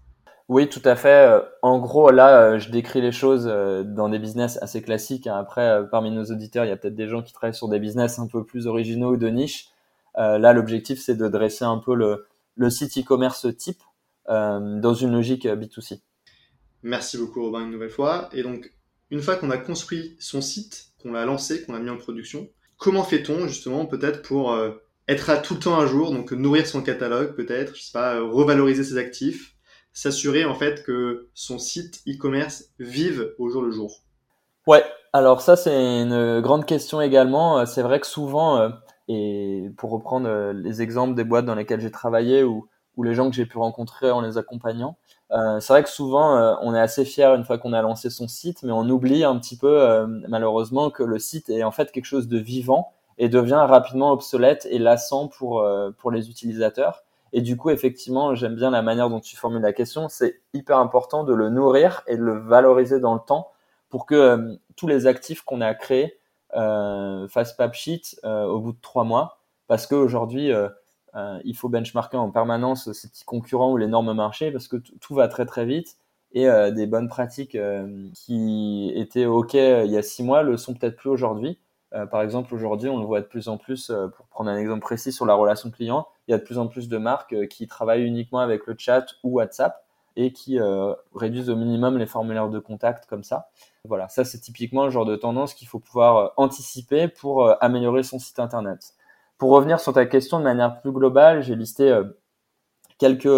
Oui, 0.48 0.68
tout 0.68 0.82
à 0.84 0.94
fait. 0.94 1.28
Euh, 1.28 1.40
en 1.62 1.80
gros, 1.80 2.10
là, 2.10 2.40
euh, 2.40 2.58
je 2.60 2.70
décris 2.70 3.00
les 3.00 3.10
choses 3.10 3.48
euh, 3.50 3.82
dans 3.82 4.08
des 4.08 4.20
business 4.20 4.58
assez 4.62 4.80
classiques. 4.80 5.26
Hein. 5.26 5.36
Après, 5.36 5.80
parmi 5.90 6.12
nos 6.12 6.24
auditeurs, 6.24 6.64
il 6.64 6.68
y 6.68 6.70
a 6.70 6.76
peut-être 6.76 6.94
des 6.94 7.08
gens 7.08 7.22
qui 7.22 7.32
travaillent 7.32 7.54
sur 7.54 7.68
des 7.68 7.80
business 7.80 8.20
un 8.20 8.28
peu 8.28 8.44
plus 8.44 8.68
originaux 8.68 9.12
ou 9.12 9.16
de 9.16 9.28
niche. 9.28 9.68
Là, 10.16 10.54
l'objectif, 10.54 10.98
c'est 10.98 11.14
de 11.14 11.28
dresser 11.28 11.66
un 11.66 11.76
peu 11.76 11.94
le, 11.94 12.70
site 12.70 12.96
e-commerce 12.96 13.46
type 13.58 13.82
dans 14.26 14.94
une 14.94 15.12
logique 15.12 15.44
B2C. 15.44 16.00
Merci 16.82 17.18
beaucoup, 17.18 17.42
Robin, 17.42 17.66
une 17.66 17.72
nouvelle 17.72 17.90
fois. 17.90 18.30
Et 18.32 18.42
donc, 18.42 18.72
une 19.10 19.20
fois 19.20 19.36
qu'on 19.36 19.50
a 19.50 19.58
construit 19.58 20.16
son 20.18 20.40
site, 20.40 20.86
qu'on 21.02 21.12
l'a 21.12 21.26
lancé, 21.26 21.64
qu'on 21.64 21.74
a 21.74 21.80
mis 21.80 21.90
en 21.90 21.98
production, 21.98 22.48
comment 22.78 23.04
fait-on 23.04 23.46
justement 23.46 23.84
peut-être 23.84 24.22
pour 24.22 24.58
être 25.06 25.28
à 25.28 25.36
tout 25.36 25.52
le 25.52 25.60
temps 25.60 25.78
à 25.78 25.84
jour, 25.84 26.12
donc 26.12 26.32
nourrir 26.32 26.66
son 26.66 26.80
catalogue 26.80 27.34
peut-être, 27.34 27.76
je 27.76 27.82
sais 27.82 27.92
pas, 27.92 28.18
revaloriser 28.18 28.84
ses 28.84 28.96
actifs, 28.96 29.55
s'assurer 29.96 30.44
en 30.44 30.54
fait 30.54 30.84
que 30.84 31.30
son 31.32 31.58
site 31.58 32.02
e-commerce 32.06 32.66
vive 32.78 33.34
au 33.38 33.48
jour 33.48 33.62
le 33.62 33.70
jour. 33.70 34.02
Ouais, 34.66 34.84
alors 35.14 35.40
ça 35.40 35.56
c'est 35.56 36.02
une 36.02 36.40
grande 36.42 36.66
question 36.66 37.00
également. 37.00 37.64
C'est 37.64 37.80
vrai 37.80 37.98
que 37.98 38.06
souvent, 38.06 38.58
euh, 38.58 38.68
et 39.08 39.70
pour 39.78 39.90
reprendre 39.90 40.28
euh, 40.28 40.52
les 40.52 40.82
exemples 40.82 41.14
des 41.14 41.24
boîtes 41.24 41.46
dans 41.46 41.54
lesquelles 41.54 41.80
j'ai 41.80 41.90
travaillé 41.90 42.44
ou, 42.44 42.68
les 43.02 43.14
gens 43.14 43.28
que 43.28 43.36
j'ai 43.36 43.44
pu 43.44 43.58
rencontrer 43.58 44.10
en 44.10 44.22
les 44.22 44.38
accompagnant, 44.38 44.96
euh, 45.30 45.60
c'est 45.60 45.72
vrai 45.72 45.82
que 45.82 45.90
souvent 45.90 46.56
on 46.62 46.74
est 46.74 46.80
assez 46.80 47.04
fier 47.04 47.34
une 47.34 47.44
fois 47.44 47.58
qu'on 47.58 47.74
a 47.74 47.82
lancé 47.82 48.08
son 48.08 48.26
site, 48.26 48.62
mais 48.62 48.72
on 48.72 48.88
oublie 48.88 49.22
un 49.22 49.38
petit 49.38 49.58
peu 49.58 50.06
malheureusement 50.28 50.88
que 50.88 51.02
le 51.02 51.18
site 51.18 51.50
est 51.50 51.62
en 51.62 51.72
fait 51.72 51.92
quelque 51.92 52.06
chose 52.06 52.26
de 52.26 52.38
vivant 52.38 52.94
et 53.18 53.28
devient 53.28 53.64
rapidement 53.66 54.12
obsolète 54.12 54.66
et 54.70 54.78
lassant 54.78 55.30
euh, 55.42 55.90
pour 55.96 56.10
les 56.10 56.30
utilisateurs. 56.30 57.04
Et 57.32 57.42
du 57.42 57.56
coup, 57.56 57.70
effectivement, 57.70 58.34
j'aime 58.34 58.54
bien 58.54 58.70
la 58.70 58.82
manière 58.82 59.10
dont 59.10 59.20
tu 59.20 59.36
formules 59.36 59.62
la 59.62 59.72
question. 59.72 60.08
C'est 60.08 60.40
hyper 60.54 60.78
important 60.78 61.24
de 61.24 61.34
le 61.34 61.50
nourrir 61.50 62.02
et 62.06 62.16
de 62.16 62.22
le 62.22 62.38
valoriser 62.38 63.00
dans 63.00 63.14
le 63.14 63.20
temps 63.20 63.50
pour 63.90 64.06
que 64.06 64.14
euh, 64.14 64.56
tous 64.76 64.86
les 64.86 65.06
actifs 65.06 65.42
qu'on 65.42 65.60
a 65.60 65.74
créés 65.74 66.18
euh, 66.54 67.28
fassent 67.28 67.54
pas 67.54 67.68
pchit 67.68 68.16
euh, 68.24 68.44
au 68.46 68.60
bout 68.60 68.72
de 68.72 68.80
trois 68.80 69.04
mois. 69.04 69.40
Parce 69.66 69.86
qu'aujourd'hui, 69.86 70.52
euh, 70.52 70.68
il 71.44 71.56
faut 71.56 71.68
benchmarker 71.68 72.16
en 72.16 72.30
permanence 72.30 72.92
ces 72.92 73.08
petits 73.08 73.24
concurrents 73.24 73.72
ou 73.72 73.76
les 73.76 73.88
normes 73.88 74.12
marché 74.12 74.50
parce 74.52 74.68
que 74.68 74.76
tout 74.76 75.14
va 75.14 75.28
très 75.28 75.46
très 75.46 75.64
vite 75.64 75.96
et 76.32 76.46
des 76.72 76.86
bonnes 76.86 77.08
pratiques 77.08 77.56
qui 78.12 78.92
étaient 78.94 79.24
OK 79.24 79.54
il 79.54 79.90
y 79.90 79.96
a 79.96 80.02
six 80.02 80.22
mois 80.22 80.42
le 80.42 80.58
sont 80.58 80.74
peut-être 80.74 80.96
plus 80.96 81.08
aujourd'hui. 81.08 81.58
Par 82.10 82.20
exemple, 82.20 82.54
aujourd'hui, 82.54 82.90
on 82.90 82.98
le 82.98 83.06
voit 83.06 83.22
de 83.22 83.26
plus 83.26 83.48
en 83.48 83.56
plus, 83.56 83.90
pour 84.14 84.26
prendre 84.26 84.50
un 84.50 84.58
exemple 84.58 84.80
précis 84.80 85.10
sur 85.10 85.24
la 85.24 85.32
relation 85.32 85.70
client, 85.70 86.06
il 86.26 86.32
y 86.32 86.34
a 86.34 86.38
de 86.38 86.42
plus 86.42 86.58
en 86.58 86.66
plus 86.66 86.88
de 86.88 86.98
marques 86.98 87.32
euh, 87.32 87.46
qui 87.46 87.66
travaillent 87.66 88.04
uniquement 88.04 88.40
avec 88.40 88.66
le 88.66 88.74
chat 88.78 89.06
ou 89.22 89.36
WhatsApp 89.36 89.82
et 90.18 90.32
qui 90.32 90.58
réduisent 91.14 91.50
au 91.50 91.56
minimum 91.56 91.98
les 91.98 92.06
formulaires 92.06 92.48
de 92.48 92.58
contact 92.58 93.04
comme 93.04 93.22
ça. 93.22 93.50
Voilà, 93.84 94.08
ça 94.08 94.24
c'est 94.24 94.38
typiquement 94.38 94.86
le 94.86 94.90
genre 94.90 95.04
de 95.04 95.14
tendance 95.14 95.52
qu'il 95.52 95.68
faut 95.68 95.78
pouvoir 95.78 96.32
anticiper 96.38 97.06
pour 97.06 97.62
améliorer 97.62 98.02
son 98.02 98.18
site 98.18 98.38
internet. 98.38 98.94
Pour 99.36 99.50
revenir 99.50 99.78
sur 99.78 99.92
ta 99.92 100.06
question 100.06 100.38
de 100.38 100.44
manière 100.44 100.80
plus 100.80 100.90
globale, 100.90 101.42
j'ai 101.42 101.54
listé 101.54 102.00
quelques 102.96 103.28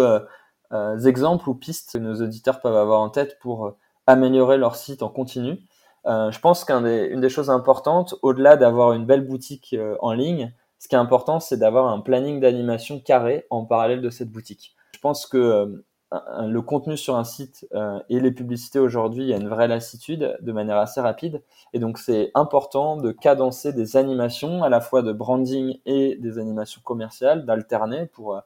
exemples 1.05 1.49
ou 1.49 1.53
pistes 1.53 1.91
que 1.91 1.97
nos 1.97 2.21
auditeurs 2.21 2.61
peuvent 2.61 2.77
avoir 2.77 3.01
en 3.01 3.09
tête 3.09 3.39
pour 3.41 3.75
améliorer 4.07 4.57
leur 4.57 4.77
site 4.77 5.03
en 5.03 5.09
continu. 5.09 5.59
Euh, 6.05 6.31
je 6.31 6.39
pense 6.39 6.63
qu'une 6.63 7.19
des, 7.19 7.29
choses 7.29 7.49
importantes, 7.49 8.15
au-delà 8.21 8.57
d'avoir 8.57 8.93
une 8.93 9.05
belle 9.05 9.25
boutique 9.25 9.75
euh, 9.77 9.95
en 9.99 10.13
ligne, 10.13 10.53
ce 10.79 10.87
qui 10.87 10.95
est 10.95 10.99
important, 10.99 11.39
c'est 11.39 11.57
d'avoir 11.57 11.87
un 11.87 11.99
planning 11.99 12.39
d'animation 12.39 12.99
carré 12.99 13.45
en 13.49 13.65
parallèle 13.65 14.01
de 14.01 14.09
cette 14.09 14.31
boutique. 14.31 14.75
Je 14.95 14.99
pense 14.99 15.25
que 15.25 15.37
euh, 15.37 16.47
le 16.47 16.61
contenu 16.61 16.97
sur 16.97 17.15
un 17.15 17.23
site 17.23 17.67
et 18.09 18.19
les 18.19 18.31
publicités 18.31 18.79
aujourd'hui, 18.79 19.23
il 19.23 19.29
y 19.29 19.33
a 19.33 19.37
une 19.37 19.47
vraie 19.47 19.67
lassitude 19.67 20.35
de 20.41 20.51
manière 20.51 20.77
assez 20.77 20.99
rapide. 20.99 21.43
Et 21.73 21.79
donc, 21.79 21.99
c'est 21.99 22.31
important 22.33 22.97
de 22.97 23.11
cadencer 23.11 23.73
des 23.73 23.95
animations, 23.95 24.63
à 24.63 24.69
la 24.69 24.81
fois 24.81 25.03
de 25.03 25.13
branding 25.13 25.77
et 25.85 26.15
des 26.15 26.39
animations 26.39 26.81
commerciales, 26.83 27.45
d'alterner 27.45 28.07
pour 28.07 28.41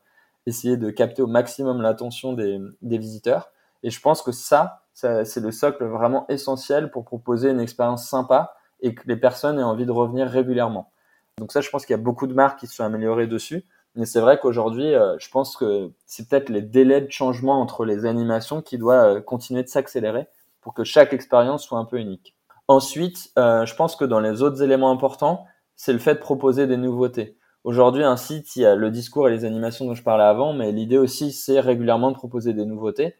essayer 0.46 0.76
de 0.76 0.90
capter 0.90 1.22
au 1.22 1.28
maximum 1.28 1.82
l'attention 1.82 2.34
des, 2.34 2.60
des 2.82 2.98
visiteurs. 2.98 3.52
Et 3.84 3.90
je 3.90 4.02
pense 4.02 4.22
que 4.22 4.32
ça, 4.32 4.84
c'est 4.94 5.40
le 5.40 5.52
socle 5.52 5.86
vraiment 5.86 6.26
essentiel 6.30 6.92
pour 6.92 7.04
proposer 7.04 7.50
une 7.50 7.60
expérience 7.60 8.08
sympa 8.08 8.56
et 8.82 8.96
que 8.96 9.04
les 9.08 9.18
personnes 9.18 9.60
aient 9.60 9.64
envie 9.64 9.86
de 9.86 9.92
revenir 9.92 10.28
régulièrement. 10.28 10.92
Donc 11.40 11.52
ça, 11.52 11.62
je 11.62 11.70
pense 11.70 11.86
qu'il 11.86 11.94
y 11.94 12.00
a 12.00 12.02
beaucoup 12.02 12.28
de 12.28 12.34
marques 12.34 12.60
qui 12.60 12.68
se 12.68 12.76
sont 12.76 12.84
améliorées 12.84 13.28
dessus. 13.28 13.66
Mais 13.96 14.06
c'est 14.06 14.22
vrai 14.22 14.40
qu'aujourd'hui, 14.40 14.94
euh, 14.94 15.16
je 15.20 15.30
pense 15.30 15.56
que 15.56 15.92
c'est 16.06 16.28
peut-être 16.28 16.50
les 16.50 16.62
délais 16.62 17.02
de 17.02 17.12
changement 17.12 17.62
entre 17.62 17.86
les 17.86 18.06
animations 18.06 18.62
qui 18.62 18.78
doivent 18.78 19.18
euh, 19.18 19.22
continuer 19.22 19.62
de 19.62 19.68
s'accélérer 19.68 20.28
pour 20.62 20.74
que 20.74 20.84
chaque 20.84 21.14
expérience 21.14 21.64
soit 21.64 21.78
un 21.78 21.86
peu 21.86 22.00
unique. 22.00 22.36
Ensuite, 22.68 23.32
euh, 23.38 23.66
je 23.66 23.76
pense 23.76 23.96
que 23.96 24.06
dans 24.06 24.20
les 24.20 24.42
autres 24.42 24.64
éléments 24.64 24.90
importants, 24.90 25.46
c'est 25.76 25.94
le 25.94 26.00
fait 26.00 26.16
de 26.16 26.20
proposer 26.20 26.66
des 26.66 26.78
nouveautés. 26.78 27.38
Aujourd'hui, 27.64 28.04
un 28.04 28.18
site, 28.18 28.56
il 28.56 28.64
y 28.64 28.66
a 28.66 28.76
le 28.76 28.90
discours 28.90 29.28
et 29.28 29.32
les 29.32 29.46
animations 29.46 29.86
dont 29.86 29.94
je 29.94 30.04
parlais 30.04 30.24
avant, 30.24 30.54
mais 30.54 30.72
l'idée 30.72 30.98
aussi, 30.98 31.32
c'est 31.32 31.60
régulièrement 31.60 32.10
de 32.10 32.16
proposer 32.16 32.54
des 32.54 32.66
nouveautés. 32.66 33.16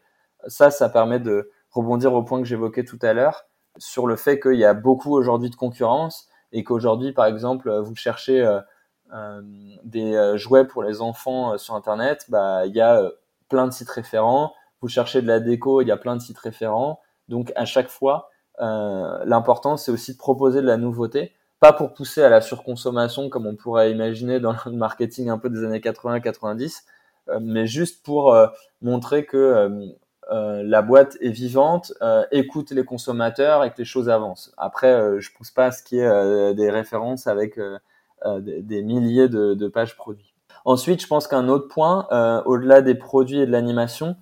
Ça, 0.48 0.70
ça 0.70 0.88
permet 0.88 1.20
de, 1.20 1.50
rebondir 1.74 2.14
au 2.14 2.22
point 2.22 2.40
que 2.40 2.46
j'évoquais 2.46 2.84
tout 2.84 2.98
à 3.02 3.12
l'heure 3.12 3.46
sur 3.76 4.06
le 4.06 4.16
fait 4.16 4.38
qu'il 4.38 4.54
y 4.54 4.64
a 4.64 4.74
beaucoup 4.74 5.12
aujourd'hui 5.12 5.50
de 5.50 5.56
concurrence 5.56 6.28
et 6.54 6.62
qu'aujourd'hui, 6.62 7.12
par 7.12 7.26
exemple, 7.26 7.68
vous 7.80 7.96
cherchez 7.96 8.40
euh, 8.40 8.60
euh, 9.12 9.42
des 9.82 10.14
euh, 10.14 10.38
jouets 10.38 10.64
pour 10.64 10.84
les 10.84 11.00
enfants 11.00 11.58
sur 11.58 11.74
Internet, 11.74 12.26
bah, 12.28 12.64
il 12.64 12.74
y 12.74 12.80
a 12.80 13.10
plein 13.48 13.66
de 13.66 13.72
sites 13.72 13.90
référents. 13.90 14.54
Vous 14.80 14.88
cherchez 14.88 15.20
de 15.20 15.26
la 15.26 15.40
déco, 15.40 15.82
il 15.82 15.88
y 15.88 15.90
a 15.90 15.96
plein 15.96 16.14
de 16.14 16.20
sites 16.20 16.38
référents. 16.38 17.00
Donc, 17.28 17.52
à 17.56 17.64
chaque 17.64 17.88
fois, 17.88 18.30
l'important, 18.60 19.76
c'est 19.76 19.90
aussi 19.90 20.12
de 20.12 20.18
proposer 20.18 20.62
de 20.62 20.66
la 20.66 20.76
nouveauté, 20.76 21.32
pas 21.58 21.72
pour 21.72 21.92
pousser 21.92 22.22
à 22.22 22.28
la 22.28 22.40
surconsommation 22.40 23.28
comme 23.28 23.46
on 23.46 23.56
pourrait 23.56 23.90
imaginer 23.90 24.38
dans 24.38 24.54
le 24.66 24.72
marketing 24.72 25.30
un 25.30 25.38
peu 25.38 25.50
des 25.50 25.64
années 25.64 25.80
80-90, 25.80 26.82
mais 27.40 27.66
juste 27.66 28.04
pour 28.04 28.36
montrer 28.80 29.24
que 29.24 29.96
euh, 30.32 30.62
la 30.64 30.80
boîte 30.82 31.18
est 31.20 31.30
vivante, 31.30 31.92
euh, 32.00 32.24
écoute 32.30 32.70
les 32.70 32.84
consommateurs 32.84 33.62
et 33.64 33.70
que 33.70 33.78
les 33.78 33.84
choses 33.84 34.08
avancent. 34.08 34.52
Après, 34.56 34.92
euh, 34.92 35.20
je 35.20 35.30
pousse 35.32 35.50
pas 35.50 35.66
à 35.66 35.70
ce 35.70 35.82
qu'il 35.82 35.98
y 35.98 36.00
ait 36.00 36.54
des 36.54 36.70
références 36.70 37.26
avec 37.26 37.58
des, 38.24 38.82
milliers 38.82 39.28
de, 39.28 39.68
pages 39.68 39.96
produits. 39.96 40.34
Ensuite, 40.64 41.02
je 41.02 41.06
pense 41.06 41.28
qu'un 41.28 41.48
autre 41.48 41.68
point, 41.68 42.06
au-delà 42.46 42.80
des 42.80 42.94
produits 42.94 43.40
et 43.40 43.46
de 43.46 43.52
l'animation, 43.52 44.16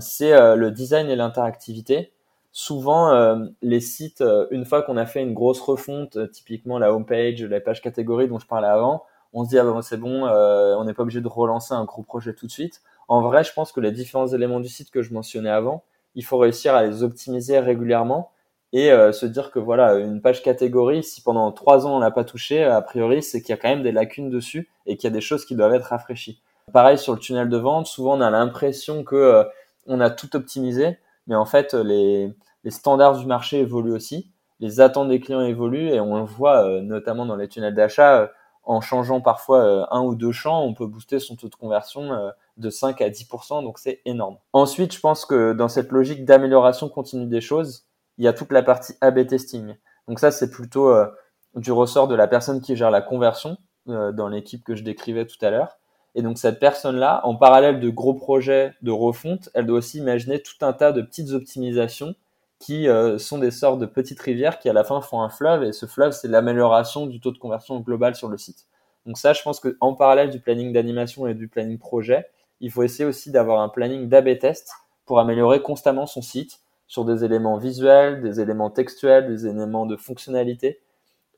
c'est 0.00 0.32
le 0.56 0.70
design 0.70 1.08
et 1.08 1.16
l'interactivité. 1.16 2.12
Souvent, 2.52 3.36
les 3.60 3.80
sites, 3.80 4.24
une 4.50 4.64
fois 4.64 4.82
qu'on 4.82 4.96
a 4.96 5.04
fait 5.04 5.20
une 5.20 5.34
grosse 5.34 5.60
refonte, 5.60 6.30
typiquement 6.32 6.78
la 6.78 6.94
homepage, 6.94 7.42
la 7.42 7.60
page 7.60 7.82
catégorie 7.82 8.28
dont 8.28 8.38
je 8.38 8.46
parlais 8.46 8.68
avant, 8.68 9.04
on 9.34 9.44
se 9.44 9.50
dit 9.50 9.58
ah 9.58 9.64
ben, 9.64 9.82
c'est 9.82 9.98
bon, 9.98 10.26
on 10.26 10.84
n'est 10.84 10.94
pas 10.94 11.02
obligé 11.02 11.20
de 11.20 11.28
relancer 11.28 11.74
un 11.74 11.84
gros 11.84 12.02
projet 12.02 12.32
tout 12.32 12.46
de 12.46 12.52
suite 12.52 12.80
en 13.08 13.22
vrai, 13.22 13.44
je 13.44 13.52
pense 13.52 13.72
que 13.72 13.80
les 13.80 13.92
différents 13.92 14.26
éléments 14.26 14.60
du 14.60 14.68
site 14.68 14.90
que 14.90 15.02
je 15.02 15.12
mentionnais 15.12 15.50
avant, 15.50 15.84
il 16.14 16.24
faut 16.24 16.38
réussir 16.38 16.74
à 16.74 16.84
les 16.84 17.02
optimiser 17.02 17.58
régulièrement 17.58 18.30
et 18.72 18.90
euh, 18.90 19.12
se 19.12 19.26
dire 19.26 19.50
que 19.50 19.58
voilà, 19.58 19.94
une 19.94 20.20
page 20.20 20.42
catégorie, 20.42 21.04
si 21.04 21.22
pendant 21.22 21.52
trois 21.52 21.86
ans 21.86 21.96
on 21.96 21.98
l'a 22.00 22.10
pas 22.10 22.24
touché, 22.24 22.64
a 22.64 22.80
priori, 22.82 23.22
c'est 23.22 23.40
qu'il 23.40 23.50
y 23.50 23.52
a 23.52 23.56
quand 23.56 23.68
même 23.68 23.82
des 23.82 23.92
lacunes 23.92 24.30
dessus 24.30 24.68
et 24.86 24.96
qu'il 24.96 25.08
y 25.08 25.12
a 25.12 25.14
des 25.14 25.20
choses 25.20 25.44
qui 25.44 25.54
doivent 25.54 25.74
être 25.74 25.84
rafraîchies. 25.84 26.42
Pareil 26.72 26.98
sur 26.98 27.12
le 27.12 27.20
tunnel 27.20 27.48
de 27.48 27.56
vente, 27.56 27.86
souvent 27.86 28.18
on 28.18 28.20
a 28.20 28.30
l'impression 28.30 29.04
que 29.04 29.14
euh, 29.14 29.44
on 29.86 30.00
a 30.00 30.10
tout 30.10 30.34
optimisé, 30.34 30.98
mais 31.28 31.36
en 31.36 31.46
fait 31.46 31.74
les, 31.74 32.34
les, 32.64 32.70
standards 32.70 33.18
du 33.18 33.26
marché 33.26 33.60
évoluent 33.60 33.94
aussi, 33.94 34.32
les 34.58 34.80
attentes 34.80 35.08
des 35.08 35.20
clients 35.20 35.42
évoluent 35.42 35.90
et 35.90 36.00
on 36.00 36.16
le 36.16 36.24
voit 36.24 36.66
euh, 36.66 36.80
notamment 36.80 37.24
dans 37.24 37.36
les 37.36 37.46
tunnels 37.46 37.74
d'achat 37.74 38.32
en 38.66 38.80
changeant 38.80 39.20
parfois 39.20 39.88
un 39.94 40.02
ou 40.02 40.14
deux 40.14 40.32
champs, 40.32 40.62
on 40.62 40.74
peut 40.74 40.86
booster 40.86 41.18
son 41.18 41.36
taux 41.36 41.48
de 41.48 41.54
conversion 41.54 42.10
de 42.56 42.70
5 42.70 43.00
à 43.00 43.08
10%, 43.08 43.62
donc 43.62 43.78
c'est 43.78 44.00
énorme. 44.04 44.36
Ensuite, 44.52 44.92
je 44.92 45.00
pense 45.00 45.24
que 45.24 45.52
dans 45.52 45.68
cette 45.68 45.92
logique 45.92 46.24
d'amélioration 46.24 46.88
continue 46.88 47.26
des 47.26 47.40
choses, 47.40 47.86
il 48.18 48.24
y 48.24 48.28
a 48.28 48.32
toute 48.32 48.52
la 48.52 48.62
partie 48.62 48.94
A-B 49.00 49.26
testing. 49.26 49.76
Donc 50.08 50.18
ça, 50.18 50.30
c'est 50.30 50.50
plutôt 50.50 50.88
euh, 50.88 51.06
du 51.54 51.72
ressort 51.72 52.08
de 52.08 52.14
la 52.14 52.26
personne 52.26 52.60
qui 52.60 52.76
gère 52.76 52.90
la 52.90 53.02
conversion 53.02 53.56
dans 53.86 54.26
l'équipe 54.26 54.64
que 54.64 54.74
je 54.74 54.82
décrivais 54.82 55.26
tout 55.26 55.38
à 55.42 55.50
l'heure. 55.50 55.78
Et 56.16 56.22
donc 56.22 56.38
cette 56.38 56.58
personne-là, 56.58 57.20
en 57.24 57.36
parallèle 57.36 57.78
de 57.78 57.90
gros 57.90 58.14
projets 58.14 58.74
de 58.82 58.90
refonte, 58.90 59.50
elle 59.54 59.66
doit 59.66 59.78
aussi 59.78 59.98
imaginer 59.98 60.40
tout 60.42 60.56
un 60.62 60.72
tas 60.72 60.90
de 60.90 61.02
petites 61.02 61.30
optimisations 61.30 62.14
qui 62.58 62.88
euh, 62.88 63.18
sont 63.18 63.38
des 63.38 63.50
sortes 63.50 63.78
de 63.78 63.86
petites 63.86 64.20
rivières 64.20 64.58
qui 64.58 64.68
à 64.68 64.72
la 64.72 64.84
fin 64.84 65.00
font 65.00 65.20
un 65.20 65.28
fleuve 65.28 65.62
et 65.62 65.72
ce 65.72 65.86
fleuve 65.86 66.12
c'est 66.12 66.28
l'amélioration 66.28 67.06
du 67.06 67.20
taux 67.20 67.32
de 67.32 67.38
conversion 67.38 67.78
global 67.80 68.14
sur 68.14 68.28
le 68.28 68.38
site. 68.38 68.66
Donc 69.04 69.18
ça, 69.18 69.32
je 69.32 69.42
pense 69.42 69.60
qu'en 69.60 69.94
parallèle 69.94 70.30
du 70.30 70.40
planning 70.40 70.72
d'animation 70.72 71.26
et 71.26 71.34
du 71.34 71.48
planning 71.48 71.78
projet, 71.78 72.26
il 72.60 72.70
faut 72.70 72.82
essayer 72.82 73.04
aussi 73.04 73.30
d'avoir 73.30 73.60
un 73.60 73.68
planning 73.68 74.08
d'AB 74.08 74.38
test 74.38 74.72
pour 75.04 75.20
améliorer 75.20 75.62
constamment 75.62 76.06
son 76.06 76.22
site 76.22 76.60
sur 76.88 77.04
des 77.04 77.24
éléments 77.24 77.58
visuels, 77.58 78.22
des 78.22 78.40
éléments 78.40 78.70
textuels, 78.70 79.28
des 79.28 79.46
éléments 79.46 79.86
de 79.86 79.96
fonctionnalité. 79.96 80.80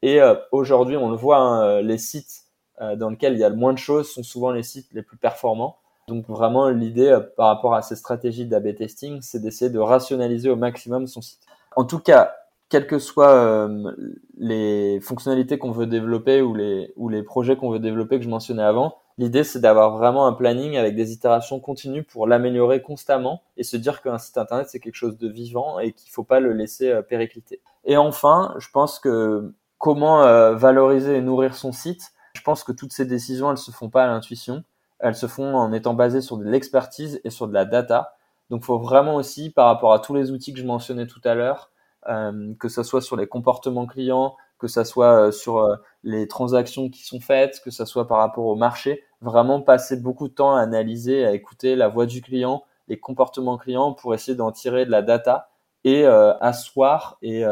Et 0.03 0.21
euh, 0.21 0.35
aujourd'hui, 0.53 0.97
on 0.97 1.11
le 1.11 1.17
voit, 1.17 1.39
hein, 1.39 1.83
les 1.83 1.99
sites 1.99 2.49
euh, 2.81 2.95
dans 2.95 3.11
lequel 3.11 3.33
il 3.33 3.41
y 3.41 3.45
a 3.45 3.49
le 3.49 3.57
moins 3.57 3.73
de 3.73 3.79
choses 3.79 4.11
sont 4.13 4.23
souvent 4.23 4.53
les 4.53 4.63
sites 4.63 4.93
les 4.93 5.03
plus 5.03 5.17
performants. 5.17 5.79
Donc 6.09 6.27
vraiment 6.27 6.69
l'idée 6.71 7.09
euh, 7.09 7.21
par 7.21 7.49
rapport 7.49 7.75
à 7.75 7.83
ces 7.83 7.95
stratégies 7.95 8.47
d'AB 8.47 8.75
testing, 8.75 9.21
c'est 9.21 9.41
d'essayer 9.41 9.71
de 9.71 9.79
rationaliser 9.79 10.51
au 10.51 10.57
maximum 10.57 11.07
son 11.07 11.21
site. 11.21 11.41
En 11.77 11.85
tout 11.85 11.99
cas, 11.99 12.35
quelles 12.71 12.87
que 12.87 12.99
soient 12.99 13.35
euh, 13.35 13.93
les 14.39 15.01
fonctionnalités 15.01 15.59
qu'on 15.59 15.71
veut 15.71 15.87
développer 15.87 16.41
ou 16.43 16.55
les, 16.55 17.23
projets 17.23 17.57
qu'on 17.57 17.71
veut 17.71 17.79
développer 17.79 18.19
que 18.19 18.25
je 18.25 18.29
mentionnais 18.29 18.63
avant, 18.63 18.97
l'idée 19.19 19.45
c'est 19.45 19.61
d'avoir 19.61 19.97
vraiment 19.97 20.27
un 20.27 20.33
planning 20.33 20.77
avec 20.77 20.97
des 20.97 21.13
itérations 21.13 21.61
continues 21.61 22.03
pour 22.03 22.27
l'améliorer 22.27 22.83
constamment 22.83 23.43
et 23.57 23.63
se 23.63 23.77
dire 23.77 24.03
qu'un 24.03 24.19
site 24.19 24.39
internet 24.39 24.69
c'est 24.69 24.81
quelque 24.81 24.97
chose 24.97 25.19
de 25.19 25.29
vivant 25.29 25.79
et 25.79 25.93
qu'il 25.93 26.09
ne 26.09 26.13
faut 26.13 26.25
pas 26.25 26.41
le 26.41 26.53
laisser 26.53 27.01
péricliter. 27.09 27.61
Et 27.85 27.97
enfin, 27.97 28.55
je 28.59 28.69
pense 28.71 28.99
que 28.99 29.53
comment 29.79 30.23
valoriser 30.55 31.17
et 31.17 31.21
nourrir 31.21 31.55
son 31.55 31.73
site, 31.73 32.13
je 32.35 32.43
pense 32.43 32.65
que 32.65 32.73
toutes 32.73 32.93
ces 32.93 33.05
décisions, 33.07 33.51
elles 33.51 33.59
se 33.59 33.71
font 33.71 33.89
pas 33.89 34.05
à 34.05 34.07
l'intuition. 34.09 34.63
Elles 35.01 35.15
se 35.15 35.27
font 35.27 35.55
en 35.55 35.73
étant 35.73 35.95
basées 35.95 36.21
sur 36.21 36.37
de 36.37 36.45
l'expertise 36.45 37.21
et 37.25 37.31
sur 37.31 37.49
de 37.49 37.55
la 37.55 37.65
data. 37.65 38.15
Donc, 38.51 38.65
faut 38.65 38.79
vraiment 38.79 39.17
aussi, 39.17 39.51
par 39.51 39.67
rapport 39.67 39.93
à 39.93 39.99
tous 40.01 40.15
les 40.15 40.31
outils 40.31 40.53
que 40.53 40.59
je 40.59 40.65
mentionnais 40.65 41.07
tout 41.07 41.21
à 41.25 41.35
l'heure, 41.35 41.71
euh, 42.09 42.55
que 42.59 42.69
ce 42.69 42.83
soit 42.83 43.03
sur 43.03 43.17
les 43.17 43.27
comportements 43.27 43.87
clients, 43.87 44.37
que 44.59 44.67
ce 44.67 44.83
soit 44.85 45.27
euh, 45.27 45.31
sur 45.31 45.59
euh, 45.59 45.77
les 46.05 46.27
transactions 46.27 46.89
qui 46.89 47.05
sont 47.05 47.21
faites, 47.21 47.61
que 47.63 47.71
ce 47.71 47.85
soit 47.85 48.07
par 48.07 48.19
rapport 48.19 48.47
au 48.47 48.55
marché, 48.55 49.05
vraiment 49.21 49.61
passer 49.61 49.97
beaucoup 49.97 50.29
de 50.29 50.33
temps 50.33 50.55
à 50.55 50.61
analyser, 50.61 51.27
à 51.27 51.33
écouter 51.33 51.77
la 51.77 51.89
voix 51.89 52.07
du 52.07 52.23
client, 52.23 52.65
les 52.89 52.99
comportements 52.99 53.59
clients 53.59 53.93
pour 53.93 54.15
essayer 54.15 54.37
d'en 54.37 54.53
tirer 54.53 54.87
de 54.87 54.91
la 54.91 55.03
data 55.03 55.51
et 55.85 56.07
asseoir 56.07 57.19
et 57.23 57.45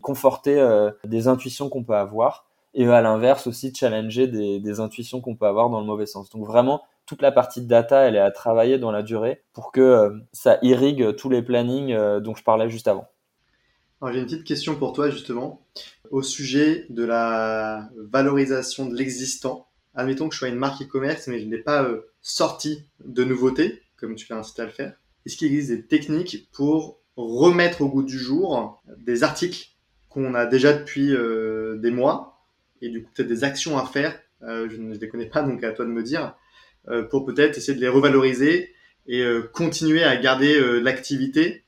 conforter 0.00 0.88
des 1.04 1.28
intuitions 1.28 1.68
qu'on 1.68 1.82
peut 1.82 1.96
avoir 1.96 2.46
et 2.74 2.86
à 2.88 3.00
l'inverse 3.00 3.46
aussi 3.46 3.72
challenger 3.74 4.26
des, 4.26 4.80
intuitions 4.80 5.20
qu'on 5.20 5.36
peut 5.36 5.46
avoir 5.46 5.70
dans 5.70 5.80
le 5.80 5.86
mauvais 5.86 6.06
sens. 6.06 6.28
Donc 6.30 6.46
vraiment, 6.46 6.82
toute 7.06 7.22
la 7.22 7.30
partie 7.30 7.62
data, 7.62 8.00
elle 8.00 8.16
est 8.16 8.20
à 8.20 8.32
travailler 8.32 8.78
dans 8.78 8.90
la 8.90 9.02
durée 9.02 9.42
pour 9.52 9.70
que 9.70 9.80
euh, 9.80 10.10
ça 10.32 10.58
irrigue 10.62 11.14
tous 11.16 11.30
les 11.30 11.42
plannings 11.42 11.92
euh, 11.92 12.20
dont 12.20 12.34
je 12.34 12.42
parlais 12.42 12.68
juste 12.68 12.88
avant. 12.88 13.08
Alors 14.00 14.12
j'ai 14.12 14.20
une 14.20 14.26
petite 14.26 14.44
question 14.44 14.74
pour 14.74 14.92
toi 14.92 15.08
justement 15.08 15.64
au 16.10 16.22
sujet 16.22 16.86
de 16.90 17.04
la 17.04 17.88
valorisation 17.96 18.86
de 18.86 18.94
l'existant. 18.94 19.68
Admettons 19.94 20.28
que 20.28 20.34
je 20.34 20.40
sois 20.40 20.48
une 20.48 20.56
marque 20.56 20.82
e-commerce 20.82 21.28
mais 21.28 21.38
je 21.38 21.46
n'ai 21.46 21.58
pas 21.58 21.84
euh, 21.84 22.10
sorti 22.20 22.84
de 23.04 23.22
nouveautés 23.22 23.82
comme 23.96 24.16
tu 24.16 24.26
l'as 24.28 24.38
incité 24.38 24.62
à 24.62 24.66
le 24.66 24.72
faire. 24.72 24.94
Est-ce 25.24 25.36
qu'il 25.36 25.46
existe 25.46 25.70
des 25.70 25.86
techniques 25.86 26.50
pour 26.52 26.98
remettre 27.16 27.80
au 27.82 27.88
goût 27.88 28.02
du 28.02 28.18
jour 28.18 28.82
des 28.98 29.22
articles 29.22 29.68
qu'on 30.10 30.34
a 30.34 30.44
déjà 30.44 30.74
depuis 30.74 31.14
des 31.80 31.90
mois 31.90 32.33
et 32.82 32.88
du 32.88 33.02
coup 33.02 33.10
peut-être 33.14 33.28
des 33.28 33.44
actions 33.44 33.78
à 33.78 33.86
faire, 33.86 34.18
euh, 34.42 34.68
je 34.70 34.76
ne 34.76 34.94
les 34.94 35.08
connais 35.08 35.26
pas 35.26 35.42
donc 35.42 35.62
à 35.64 35.72
toi 35.72 35.84
de 35.84 35.90
me 35.90 36.02
dire, 36.02 36.34
euh, 36.88 37.02
pour 37.02 37.24
peut-être 37.24 37.56
essayer 37.56 37.74
de 37.74 37.80
les 37.80 37.88
revaloriser 37.88 38.70
et 39.06 39.22
euh, 39.22 39.42
continuer 39.52 40.04
à 40.04 40.16
garder 40.16 40.60
l'activité 40.80 41.62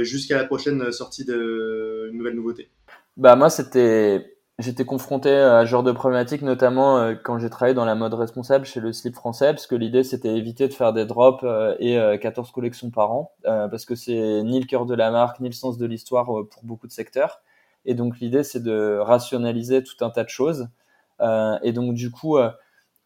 jusqu'à 0.00 0.38
la 0.38 0.44
prochaine 0.44 0.90
sortie 0.90 1.26
de 1.26 2.08
une 2.10 2.16
nouvelle 2.16 2.34
nouveauté. 2.34 2.70
Bah 3.18 3.36
moi 3.36 3.50
c'était 3.50 4.38
j'étais 4.58 4.86
confronté 4.86 5.28
à 5.30 5.66
ce 5.66 5.70
genre 5.70 5.82
de 5.82 5.92
problématique 5.92 6.40
notamment 6.40 7.14
quand 7.22 7.38
j'ai 7.38 7.50
travaillé 7.50 7.74
dans 7.74 7.84
la 7.84 7.94
mode 7.94 8.14
responsable 8.14 8.64
chez 8.64 8.80
le 8.80 8.94
slip 8.94 9.14
français 9.14 9.52
parce 9.52 9.66
que 9.66 9.74
l'idée 9.74 10.02
c'était 10.02 10.34
éviter 10.34 10.66
de 10.66 10.72
faire 10.72 10.94
des 10.94 11.04
drops 11.04 11.44
et 11.78 11.98
14 12.22 12.52
collections 12.52 12.90
par 12.90 13.12
an 13.12 13.34
parce 13.42 13.84
que 13.84 13.94
c'est 13.94 14.42
ni 14.44 14.60
le 14.60 14.66
cœur 14.66 14.86
de 14.86 14.94
la 14.94 15.10
marque 15.10 15.40
ni 15.40 15.48
le 15.48 15.54
sens 15.54 15.76
de 15.76 15.84
l'histoire 15.84 16.24
pour 16.24 16.64
beaucoup 16.64 16.86
de 16.86 16.92
secteurs 16.92 17.42
et 17.84 17.94
donc 17.94 18.18
l'idée, 18.20 18.44
c'est 18.44 18.62
de 18.62 18.98
rationaliser 18.98 19.82
tout 19.82 20.04
un 20.04 20.10
tas 20.10 20.24
de 20.24 20.28
choses. 20.28 20.68
Euh, 21.20 21.58
et 21.62 21.72
donc 21.72 21.94
du 21.94 22.10
coup, 22.10 22.38
euh, 22.38 22.50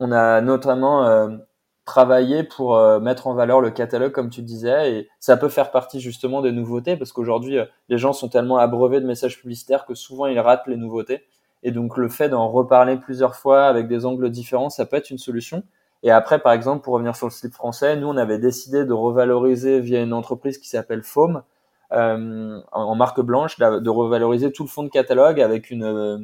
on 0.01 0.13
a 0.13 0.41
notamment 0.41 1.07
euh, 1.07 1.37
travaillé 1.85 2.43
pour 2.43 2.77
mettre 3.01 3.29
en 3.29 3.35
valeur 3.35 3.61
le 3.61 3.71
catalogue, 3.71 4.13
comme 4.13 4.31
tu 4.31 4.43
disais, 4.43 4.93
et 4.93 5.09
ça 5.21 5.37
peut 5.37 5.49
faire 5.49 5.71
partie 5.71 6.01
justement 6.01 6.43
des 6.43 6.53
nouveautés, 6.53 6.97
parce 6.97 7.13
qu'aujourd'hui, 7.13 7.59
les 7.89 7.99
gens 7.99 8.13
sont 8.13 8.29
tellement 8.29 8.59
abreuvés 8.59 9.01
de 9.01 9.07
messages 9.07 9.41
publicitaires 9.41 9.87
que 9.87 9.95
souvent 9.95 10.27
ils 10.27 10.41
ratent 10.41 10.67
les 10.67 10.77
nouveautés. 10.77 11.25
Et 11.63 11.71
donc 11.71 11.97
le 11.97 12.09
fait 12.09 12.29
d'en 12.29 12.49
reparler 12.49 12.97
plusieurs 12.97 13.37
fois 13.37 13.67
avec 13.67 13.89
des 13.89 14.05
angles 14.05 14.31
différents, 14.31 14.69
ça 14.69 14.85
peut 14.85 14.97
être 14.97 15.11
une 15.11 15.19
solution. 15.19 15.63
Et 16.03 16.11
après, 16.11 16.39
par 16.41 16.53
exemple, 16.53 16.85
pour 16.85 16.95
revenir 16.95 17.17
sur 17.17 17.27
le 17.27 17.33
slip 17.33 17.53
français, 17.53 17.97
nous, 17.97 18.09
on 18.09 18.17
avait 18.17 18.39
décidé 18.39 18.85
de 18.85 18.93
revaloriser 18.93 19.81
via 19.81 20.03
une 20.03 20.13
entreprise 20.13 20.59
qui 20.59 20.69
s'appelle 20.69 21.03
Foam, 21.03 21.43
euh, 21.97 22.61
en 22.73 22.95
marque 22.95 23.21
blanche, 23.23 23.59
de 23.59 23.89
revaloriser 23.91 24.53
tout 24.53 24.65
le 24.65 24.69
fond 24.69 24.83
de 24.83 24.89
catalogue 24.89 25.41
avec 25.41 25.71
une, 25.71 25.85
euh, 25.85 26.19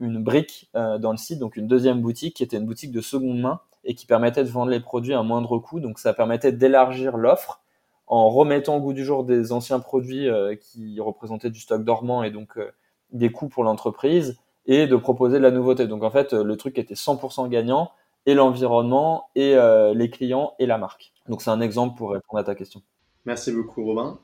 une 0.00 0.22
brique 0.22 0.68
euh, 0.74 0.98
dans 0.98 1.12
le 1.12 1.16
site, 1.16 1.38
donc 1.38 1.56
une 1.56 1.68
deuxième 1.68 2.00
boutique 2.00 2.34
qui 2.34 2.42
était 2.42 2.56
une 2.56 2.66
boutique 2.66 2.90
de 2.90 3.00
seconde 3.00 3.40
main 3.40 3.60
et 3.84 3.94
qui 3.94 4.04
permettait 4.04 4.42
de 4.42 4.48
vendre 4.48 4.72
les 4.72 4.80
produits 4.80 5.14
à 5.14 5.22
moindre 5.22 5.58
coût. 5.58 5.78
Donc 5.78 6.00
ça 6.00 6.12
permettait 6.12 6.50
d'élargir 6.50 7.16
l'offre 7.16 7.60
en 8.08 8.30
remettant 8.30 8.78
au 8.78 8.80
goût 8.80 8.92
du 8.92 9.04
jour 9.04 9.22
des 9.22 9.52
anciens 9.52 9.78
produits 9.78 10.28
qui 10.60 11.00
représentaient 11.00 11.50
du 11.50 11.60
stock 11.60 11.82
dormant 11.82 12.22
et 12.24 12.30
donc 12.30 12.58
des 13.10 13.30
coûts 13.30 13.48
pour 13.48 13.64
l'entreprise 13.64 14.38
et 14.66 14.86
de 14.86 14.96
proposer 14.96 15.38
de 15.38 15.42
la 15.42 15.50
nouveauté. 15.50 15.86
Donc 15.86 16.02
en 16.02 16.10
fait, 16.10 16.32
le 16.32 16.56
truc 16.56 16.78
était 16.78 16.94
100% 16.94 17.48
gagnant 17.48 17.92
et 18.26 18.34
l'environnement 18.34 19.28
et 19.34 19.56
les 19.94 20.10
clients 20.10 20.54
et 20.58 20.66
la 20.66 20.78
marque. 20.78 21.12
Donc 21.28 21.42
c'est 21.42 21.50
un 21.50 21.60
exemple 21.60 21.96
pour 21.96 22.10
répondre 22.10 22.38
à 22.38 22.44
ta 22.44 22.54
question. 22.54 22.82
Merci 23.24 23.52
beaucoup 23.52 23.84
Robin. 23.84 24.18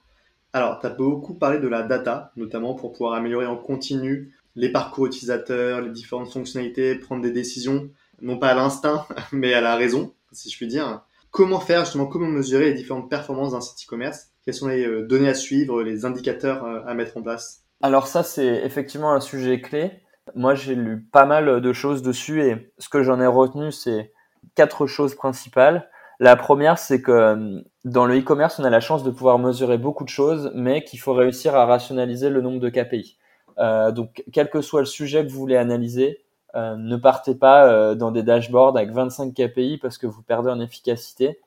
Alors, 0.58 0.80
tu 0.80 0.86
as 0.86 0.90
beaucoup 0.90 1.34
parlé 1.34 1.60
de 1.60 1.68
la 1.68 1.84
data, 1.84 2.32
notamment 2.34 2.74
pour 2.74 2.90
pouvoir 2.92 3.14
améliorer 3.14 3.46
en 3.46 3.56
continu 3.56 4.34
les 4.56 4.72
parcours 4.72 5.06
utilisateurs, 5.06 5.80
les 5.80 5.90
différentes 5.90 6.32
fonctionnalités, 6.32 6.96
prendre 6.96 7.22
des 7.22 7.30
décisions, 7.30 7.88
non 8.20 8.38
pas 8.38 8.48
à 8.48 8.54
l'instinct, 8.54 9.06
mais 9.32 9.54
à 9.54 9.60
la 9.60 9.76
raison, 9.76 10.14
si 10.32 10.50
je 10.50 10.56
puis 10.56 10.66
dire. 10.66 11.02
Comment 11.30 11.60
faire 11.60 11.84
justement, 11.84 12.06
comment 12.06 12.26
mesurer 12.26 12.64
les 12.64 12.74
différentes 12.74 13.08
performances 13.08 13.52
d'un 13.52 13.60
site 13.60 13.86
e-commerce? 13.86 14.30
Quelles 14.44 14.54
sont 14.54 14.66
les 14.66 14.84
euh, 14.84 15.06
données 15.06 15.28
à 15.28 15.34
suivre, 15.34 15.80
les 15.84 16.04
indicateurs 16.04 16.64
euh, 16.64 16.80
à 16.88 16.94
mettre 16.94 17.16
en 17.16 17.22
place? 17.22 17.62
Alors 17.80 18.08
ça, 18.08 18.24
c'est 18.24 18.64
effectivement 18.64 19.12
un 19.12 19.20
sujet 19.20 19.60
clé. 19.60 19.92
Moi, 20.34 20.56
j'ai 20.56 20.74
lu 20.74 21.06
pas 21.12 21.24
mal 21.24 21.60
de 21.60 21.72
choses 21.72 22.02
dessus 22.02 22.42
et 22.42 22.72
ce 22.78 22.88
que 22.88 23.04
j'en 23.04 23.20
ai 23.20 23.28
retenu, 23.28 23.70
c'est 23.70 24.12
quatre 24.56 24.88
choses 24.88 25.14
principales. 25.14 25.88
La 26.20 26.34
première, 26.34 26.78
c'est 26.78 27.00
que 27.00 27.12
euh, 27.12 27.60
dans 27.84 28.04
le 28.04 28.18
e-commerce, 28.18 28.58
on 28.58 28.64
a 28.64 28.70
la 28.70 28.80
chance 28.80 29.04
de 29.04 29.10
pouvoir 29.10 29.38
mesurer 29.38 29.78
beaucoup 29.78 30.02
de 30.04 30.08
choses, 30.08 30.50
mais 30.52 30.82
qu'il 30.82 30.98
faut 30.98 31.14
réussir 31.14 31.54
à 31.54 31.64
rationaliser 31.64 32.28
le 32.28 32.40
nombre 32.40 32.58
de 32.58 32.68
KPI. 32.68 33.18
Euh, 33.58 33.92
donc, 33.92 34.24
quel 34.32 34.50
que 34.50 34.60
soit 34.60 34.80
le 34.80 34.86
sujet 34.86 35.24
que 35.24 35.30
vous 35.30 35.38
voulez 35.38 35.56
analyser, 35.56 36.24
euh, 36.56 36.76
ne 36.76 36.96
partez 36.96 37.36
pas 37.36 37.94
dans 37.94 38.10
des 38.10 38.24
dashboards 38.24 38.76
avec 38.76 38.90
25 38.90 39.32
KPI 39.32 39.78
parce 39.78 39.96
que 39.96 40.06
vous 40.06 40.22
perdez 40.22 40.50
en 40.50 40.60
efficacité. 40.60 41.40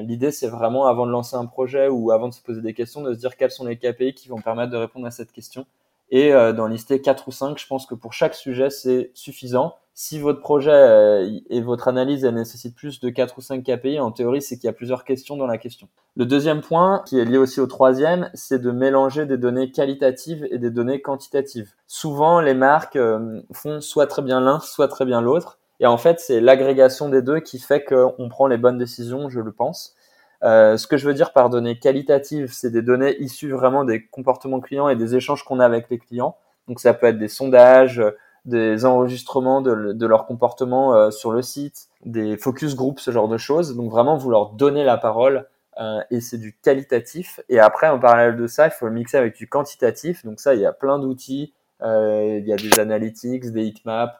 L'idée, 0.00 0.32
c'est 0.32 0.48
vraiment, 0.48 0.86
avant 0.86 1.06
de 1.06 1.12
lancer 1.12 1.36
un 1.36 1.46
projet 1.46 1.86
ou 1.86 2.10
avant 2.10 2.26
de 2.26 2.34
se 2.34 2.42
poser 2.42 2.60
des 2.60 2.74
questions, 2.74 3.02
de 3.02 3.14
se 3.14 3.20
dire 3.20 3.36
quels 3.36 3.52
sont 3.52 3.64
les 3.64 3.76
KPI 3.76 4.14
qui 4.14 4.28
vont 4.28 4.40
permettre 4.40 4.72
de 4.72 4.76
répondre 4.76 5.06
à 5.06 5.12
cette 5.12 5.30
question. 5.30 5.64
Et 6.10 6.32
euh, 6.32 6.52
d'en 6.52 6.66
lister 6.66 7.00
4 7.00 7.28
ou 7.28 7.32
5, 7.32 7.58
je 7.58 7.66
pense 7.66 7.86
que 7.86 7.94
pour 7.94 8.12
chaque 8.12 8.34
sujet, 8.34 8.70
c'est 8.70 9.10
suffisant 9.14 9.74
si 10.02 10.18
votre 10.18 10.40
projet 10.40 10.70
euh, 10.72 11.40
et 11.50 11.60
votre 11.60 11.86
analyse 11.86 12.24
elle 12.24 12.42
plus 12.74 13.00
de 13.00 13.10
4 13.10 13.36
ou 13.36 13.42
5 13.42 13.62
KPI, 13.62 14.00
en 14.00 14.12
théorie, 14.12 14.40
c'est 14.40 14.56
qu'il 14.56 14.64
y 14.64 14.70
a 14.70 14.72
plusieurs 14.72 15.04
questions 15.04 15.36
dans 15.36 15.46
la 15.46 15.58
question. 15.58 15.88
Le 16.16 16.24
deuxième 16.24 16.62
point, 16.62 17.02
qui 17.04 17.18
est 17.18 17.26
lié 17.26 17.36
aussi 17.36 17.60
au 17.60 17.66
troisième, 17.66 18.30
c'est 18.32 18.60
de 18.60 18.70
mélanger 18.70 19.26
des 19.26 19.36
données 19.36 19.70
qualitatives 19.70 20.48
et 20.50 20.56
des 20.56 20.70
données 20.70 21.02
quantitatives. 21.02 21.72
Souvent, 21.86 22.40
les 22.40 22.54
marques 22.54 22.96
euh, 22.96 23.42
font 23.52 23.82
soit 23.82 24.06
très 24.06 24.22
bien 24.22 24.40
l'un, 24.40 24.60
soit 24.60 24.88
très 24.88 25.04
bien 25.04 25.20
l'autre. 25.20 25.58
Et 25.80 25.86
en 25.86 25.98
fait, 25.98 26.18
c'est 26.18 26.40
l'agrégation 26.40 27.10
des 27.10 27.20
deux 27.20 27.40
qui 27.40 27.58
fait 27.58 27.84
qu'on 27.84 28.30
prend 28.30 28.46
les 28.46 28.56
bonnes 28.56 28.78
décisions, 28.78 29.28
je 29.28 29.40
le 29.40 29.52
pense. 29.52 29.94
Euh, 30.42 30.76
ce 30.76 30.86
que 30.86 30.96
je 30.96 31.06
veux 31.06 31.14
dire 31.14 31.32
par 31.32 31.50
données 31.50 31.78
qualitatives, 31.78 32.52
c'est 32.52 32.70
des 32.70 32.82
données 32.82 33.16
issues 33.20 33.50
vraiment 33.50 33.84
des 33.84 34.06
comportements 34.06 34.60
clients 34.60 34.88
et 34.88 34.96
des 34.96 35.14
échanges 35.14 35.44
qu'on 35.44 35.60
a 35.60 35.64
avec 35.66 35.90
les 35.90 35.98
clients. 35.98 36.36
Donc 36.68 36.80
ça 36.80 36.94
peut 36.94 37.06
être 37.06 37.18
des 37.18 37.28
sondages, 37.28 38.02
des 38.46 38.84
enregistrements 38.84 39.60
de, 39.60 39.92
de 39.92 40.06
leur 40.06 40.26
comportement 40.26 40.94
euh, 40.94 41.10
sur 41.10 41.32
le 41.32 41.42
site, 41.42 41.88
des 42.04 42.36
focus 42.38 42.74
groups, 42.74 43.00
ce 43.00 43.10
genre 43.10 43.28
de 43.28 43.36
choses. 43.36 43.76
Donc 43.76 43.90
vraiment, 43.90 44.16
vous 44.16 44.30
leur 44.30 44.50
donnez 44.52 44.84
la 44.84 44.96
parole 44.96 45.46
euh, 45.78 46.00
et 46.10 46.20
c'est 46.20 46.38
du 46.38 46.56
qualitatif. 46.62 47.40
Et 47.48 47.60
après, 47.60 47.88
en 47.88 47.98
parallèle 47.98 48.36
de 48.36 48.46
ça, 48.46 48.66
il 48.66 48.70
faut 48.70 48.86
le 48.86 48.92
mixer 48.92 49.18
avec 49.18 49.36
du 49.36 49.46
quantitatif. 49.46 50.24
Donc 50.24 50.40
ça, 50.40 50.54
il 50.54 50.60
y 50.60 50.66
a 50.66 50.72
plein 50.72 50.98
d'outils 50.98 51.52
il 51.82 52.44
y 52.46 52.52
a 52.52 52.56
des 52.56 52.78
analytics, 52.78 53.50
des 53.52 53.64
heatmaps, 53.64 54.12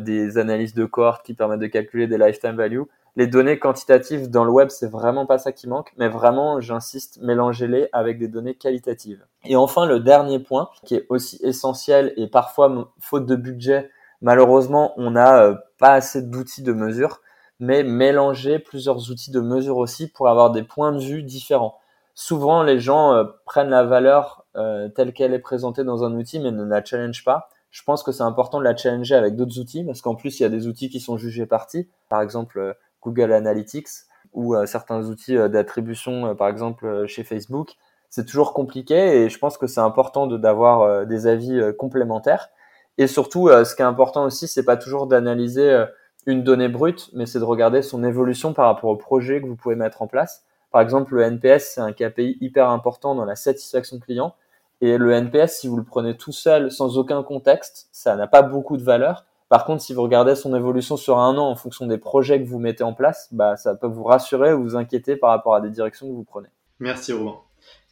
des 0.00 0.38
analyses 0.38 0.72
de 0.72 0.86
cohortes 0.86 1.26
qui 1.26 1.34
permettent 1.34 1.60
de 1.60 1.66
calculer 1.66 2.06
des 2.06 2.16
lifetime 2.16 2.56
value. 2.56 2.84
Les 3.16 3.26
données 3.26 3.58
quantitatives 3.58 4.30
dans 4.30 4.44
le 4.44 4.50
web, 4.50 4.68
c'est 4.68 4.90
vraiment 4.90 5.24
pas 5.24 5.38
ça 5.38 5.50
qui 5.50 5.68
manque, 5.68 5.90
mais 5.96 6.08
vraiment, 6.08 6.60
j'insiste, 6.60 7.18
mélangez-les 7.22 7.88
avec 7.94 8.18
des 8.18 8.28
données 8.28 8.54
qualitatives. 8.54 9.24
Et 9.46 9.56
enfin, 9.56 9.86
le 9.86 10.00
dernier 10.00 10.38
point, 10.38 10.68
qui 10.84 10.96
est 10.96 11.06
aussi 11.08 11.40
essentiel 11.42 12.12
et 12.18 12.26
parfois, 12.26 12.92
faute 13.00 13.24
de 13.24 13.34
budget, 13.34 13.90
malheureusement, 14.20 14.92
on 14.98 15.12
n'a 15.12 15.54
pas 15.78 15.94
assez 15.94 16.20
d'outils 16.20 16.62
de 16.62 16.74
mesure, 16.74 17.22
mais 17.58 17.82
mélanger 17.82 18.58
plusieurs 18.58 19.10
outils 19.10 19.30
de 19.30 19.40
mesure 19.40 19.78
aussi 19.78 20.08
pour 20.08 20.28
avoir 20.28 20.50
des 20.50 20.62
points 20.62 20.92
de 20.92 21.00
vue 21.00 21.22
différents. 21.22 21.78
Souvent, 22.14 22.62
les 22.62 22.80
gens 22.80 23.14
euh, 23.14 23.24
prennent 23.46 23.70
la 23.70 23.84
valeur 23.84 24.44
euh, 24.56 24.88
telle 24.88 25.14
qu'elle 25.14 25.32
est 25.34 25.38
présentée 25.38 25.84
dans 25.84 26.04
un 26.04 26.14
outil, 26.14 26.38
mais 26.38 26.50
ne 26.50 26.64
la 26.64 26.84
challenge 26.84 27.24
pas. 27.24 27.48
Je 27.70 27.82
pense 27.82 28.02
que 28.02 28.12
c'est 28.12 28.22
important 28.22 28.58
de 28.58 28.64
la 28.64 28.76
challenger 28.76 29.14
avec 29.14 29.36
d'autres 29.36 29.58
outils, 29.58 29.84
parce 29.84 30.00
qu'en 30.00 30.14
plus, 30.14 30.38
il 30.38 30.42
y 30.42 30.46
a 30.46 30.48
des 30.50 30.66
outils 30.66 30.88
qui 30.88 31.00
sont 31.00 31.16
jugés 31.16 31.46
partis, 31.46 31.88
par 32.08 32.22
exemple 32.22 32.58
euh, 32.58 32.72
Google 33.06 33.32
Analytics 33.32 33.88
ou 34.32 34.54
certains 34.66 35.08
outils 35.08 35.36
d'attribution, 35.48 36.34
par 36.34 36.48
exemple 36.48 37.06
chez 37.06 37.24
Facebook. 37.24 37.76
C'est 38.10 38.26
toujours 38.26 38.52
compliqué 38.52 39.22
et 39.22 39.28
je 39.30 39.38
pense 39.38 39.56
que 39.56 39.66
c'est 39.66 39.80
important 39.80 40.26
d'avoir 40.26 41.06
des 41.06 41.26
avis 41.26 41.60
complémentaires. 41.78 42.50
Et 42.98 43.06
surtout, 43.06 43.48
ce 43.48 43.74
qui 43.74 43.82
est 43.82 43.86
important 43.86 44.24
aussi, 44.24 44.48
c'est 44.48 44.64
pas 44.64 44.76
toujours 44.76 45.06
d'analyser 45.06 45.84
une 46.26 46.42
donnée 46.42 46.68
brute, 46.68 47.10
mais 47.14 47.24
c'est 47.24 47.38
de 47.38 47.44
regarder 47.44 47.82
son 47.82 48.04
évolution 48.04 48.52
par 48.52 48.66
rapport 48.66 48.90
au 48.90 48.96
projet 48.96 49.40
que 49.40 49.46
vous 49.46 49.56
pouvez 49.56 49.76
mettre 49.76 50.02
en 50.02 50.06
place. 50.06 50.44
Par 50.72 50.80
exemple, 50.82 51.14
le 51.14 51.22
NPS, 51.22 51.72
c'est 51.74 51.80
un 51.80 51.92
KPI 51.92 52.36
hyper 52.40 52.68
important 52.68 53.14
dans 53.14 53.24
la 53.24 53.36
satisfaction 53.36 53.98
client. 53.98 54.34
Et 54.82 54.98
le 54.98 55.12
NPS, 55.12 55.60
si 55.60 55.68
vous 55.68 55.76
le 55.76 55.84
prenez 55.84 56.16
tout 56.16 56.32
seul, 56.32 56.70
sans 56.70 56.98
aucun 56.98 57.22
contexte, 57.22 57.88
ça 57.92 58.16
n'a 58.16 58.26
pas 58.26 58.42
beaucoup 58.42 58.76
de 58.76 58.82
valeur. 58.82 59.24
Par 59.48 59.64
contre, 59.64 59.82
si 59.82 59.94
vous 59.94 60.02
regardez 60.02 60.34
son 60.34 60.54
évolution 60.54 60.96
sur 60.96 61.18
un 61.18 61.36
an 61.38 61.48
en 61.48 61.54
fonction 61.54 61.86
des 61.86 61.98
projets 61.98 62.42
que 62.42 62.48
vous 62.48 62.58
mettez 62.58 62.82
en 62.82 62.94
place, 62.94 63.28
bah, 63.32 63.56
ça 63.56 63.74
peut 63.74 63.86
vous 63.86 64.04
rassurer 64.04 64.52
ou 64.52 64.62
vous 64.62 64.76
inquiéter 64.76 65.16
par 65.16 65.30
rapport 65.30 65.54
à 65.54 65.60
des 65.60 65.70
directions 65.70 66.08
que 66.08 66.12
vous 66.12 66.24
prenez. 66.24 66.48
Merci 66.80 67.12
Robin. 67.12 67.36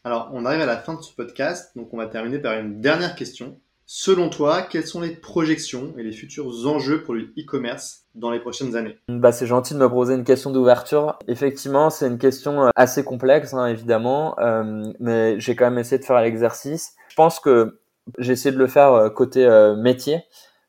Alors, 0.03 0.31
on 0.33 0.45
arrive 0.45 0.61
à 0.61 0.67
la 0.67 0.77
fin 0.77 0.95
de 0.95 1.01
ce 1.01 1.15
podcast, 1.15 1.73
donc 1.77 1.89
on 1.93 1.97
va 1.97 2.07
terminer 2.07 2.39
par 2.39 2.59
une 2.59 2.81
dernière 2.81 3.15
question. 3.15 3.57
Selon 3.87 4.31
toi, 4.31 4.63
quelles 4.63 4.87
sont 4.87 5.01
les 5.01 5.15
projections 5.15 5.93
et 5.99 6.03
les 6.03 6.13
futurs 6.13 6.67
enjeux 6.67 7.03
pour 7.03 7.15
le 7.15 7.33
e-commerce 7.39 8.05
dans 8.15 8.31
les 8.31 8.41
prochaines 8.41 8.77
années? 8.77 8.97
Bah, 9.09 9.31
C'est 9.31 9.47
gentil 9.47 9.75
de 9.75 9.79
me 9.79 9.89
poser 9.89 10.15
une 10.15 10.25
question 10.25 10.51
d'ouverture. 10.51 11.19
Effectivement, 11.29 11.91
c'est 11.91 12.07
une 12.07 12.19
question 12.19 12.65
euh, 12.65 12.71
assez 12.77 13.05
complexe, 13.05 13.53
hein, 13.53 13.67
évidemment, 13.67 14.39
euh, 14.41 14.83
mais 15.01 15.39
j'ai 15.39 15.55
quand 15.55 15.67
même 15.67 15.79
essayé 15.79 15.99
de 15.99 16.05
faire 16.05 16.21
l'exercice. 16.21 16.95
Je 17.09 17.15
pense 17.15 17.41
que 17.41 17.79
j'ai 18.19 18.33
essayé 18.33 18.55
de 18.55 18.59
le 18.59 18.67
faire 18.67 18.93
euh, 18.93 19.11
côté 19.11 19.47
métier. 19.77 20.25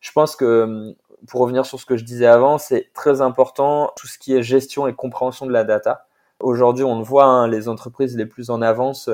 Je 0.05 0.11
pense 0.11 0.35
que, 0.35 0.95
pour 1.27 1.41
revenir 1.41 1.65
sur 1.65 1.79
ce 1.79 1.85
que 1.85 1.97
je 1.97 2.03
disais 2.03 2.27
avant, 2.27 2.59
c'est 2.59 2.91
très 2.93 3.21
important 3.21 3.91
tout 3.95 4.05
ce 4.05 4.19
qui 4.19 4.35
est 4.35 4.43
gestion 4.43 4.85
et 4.85 4.93
compréhension 4.93 5.47
de 5.47 5.51
la 5.51 5.63
data. 5.63 6.05
Aujourd'hui, 6.39 6.83
on 6.83 6.99
le 6.99 7.03
voit, 7.03 7.25
hein, 7.25 7.47
les 7.47 7.67
entreprises 7.67 8.15
les 8.15 8.27
plus 8.27 8.51
en 8.51 8.61
avance 8.61 9.09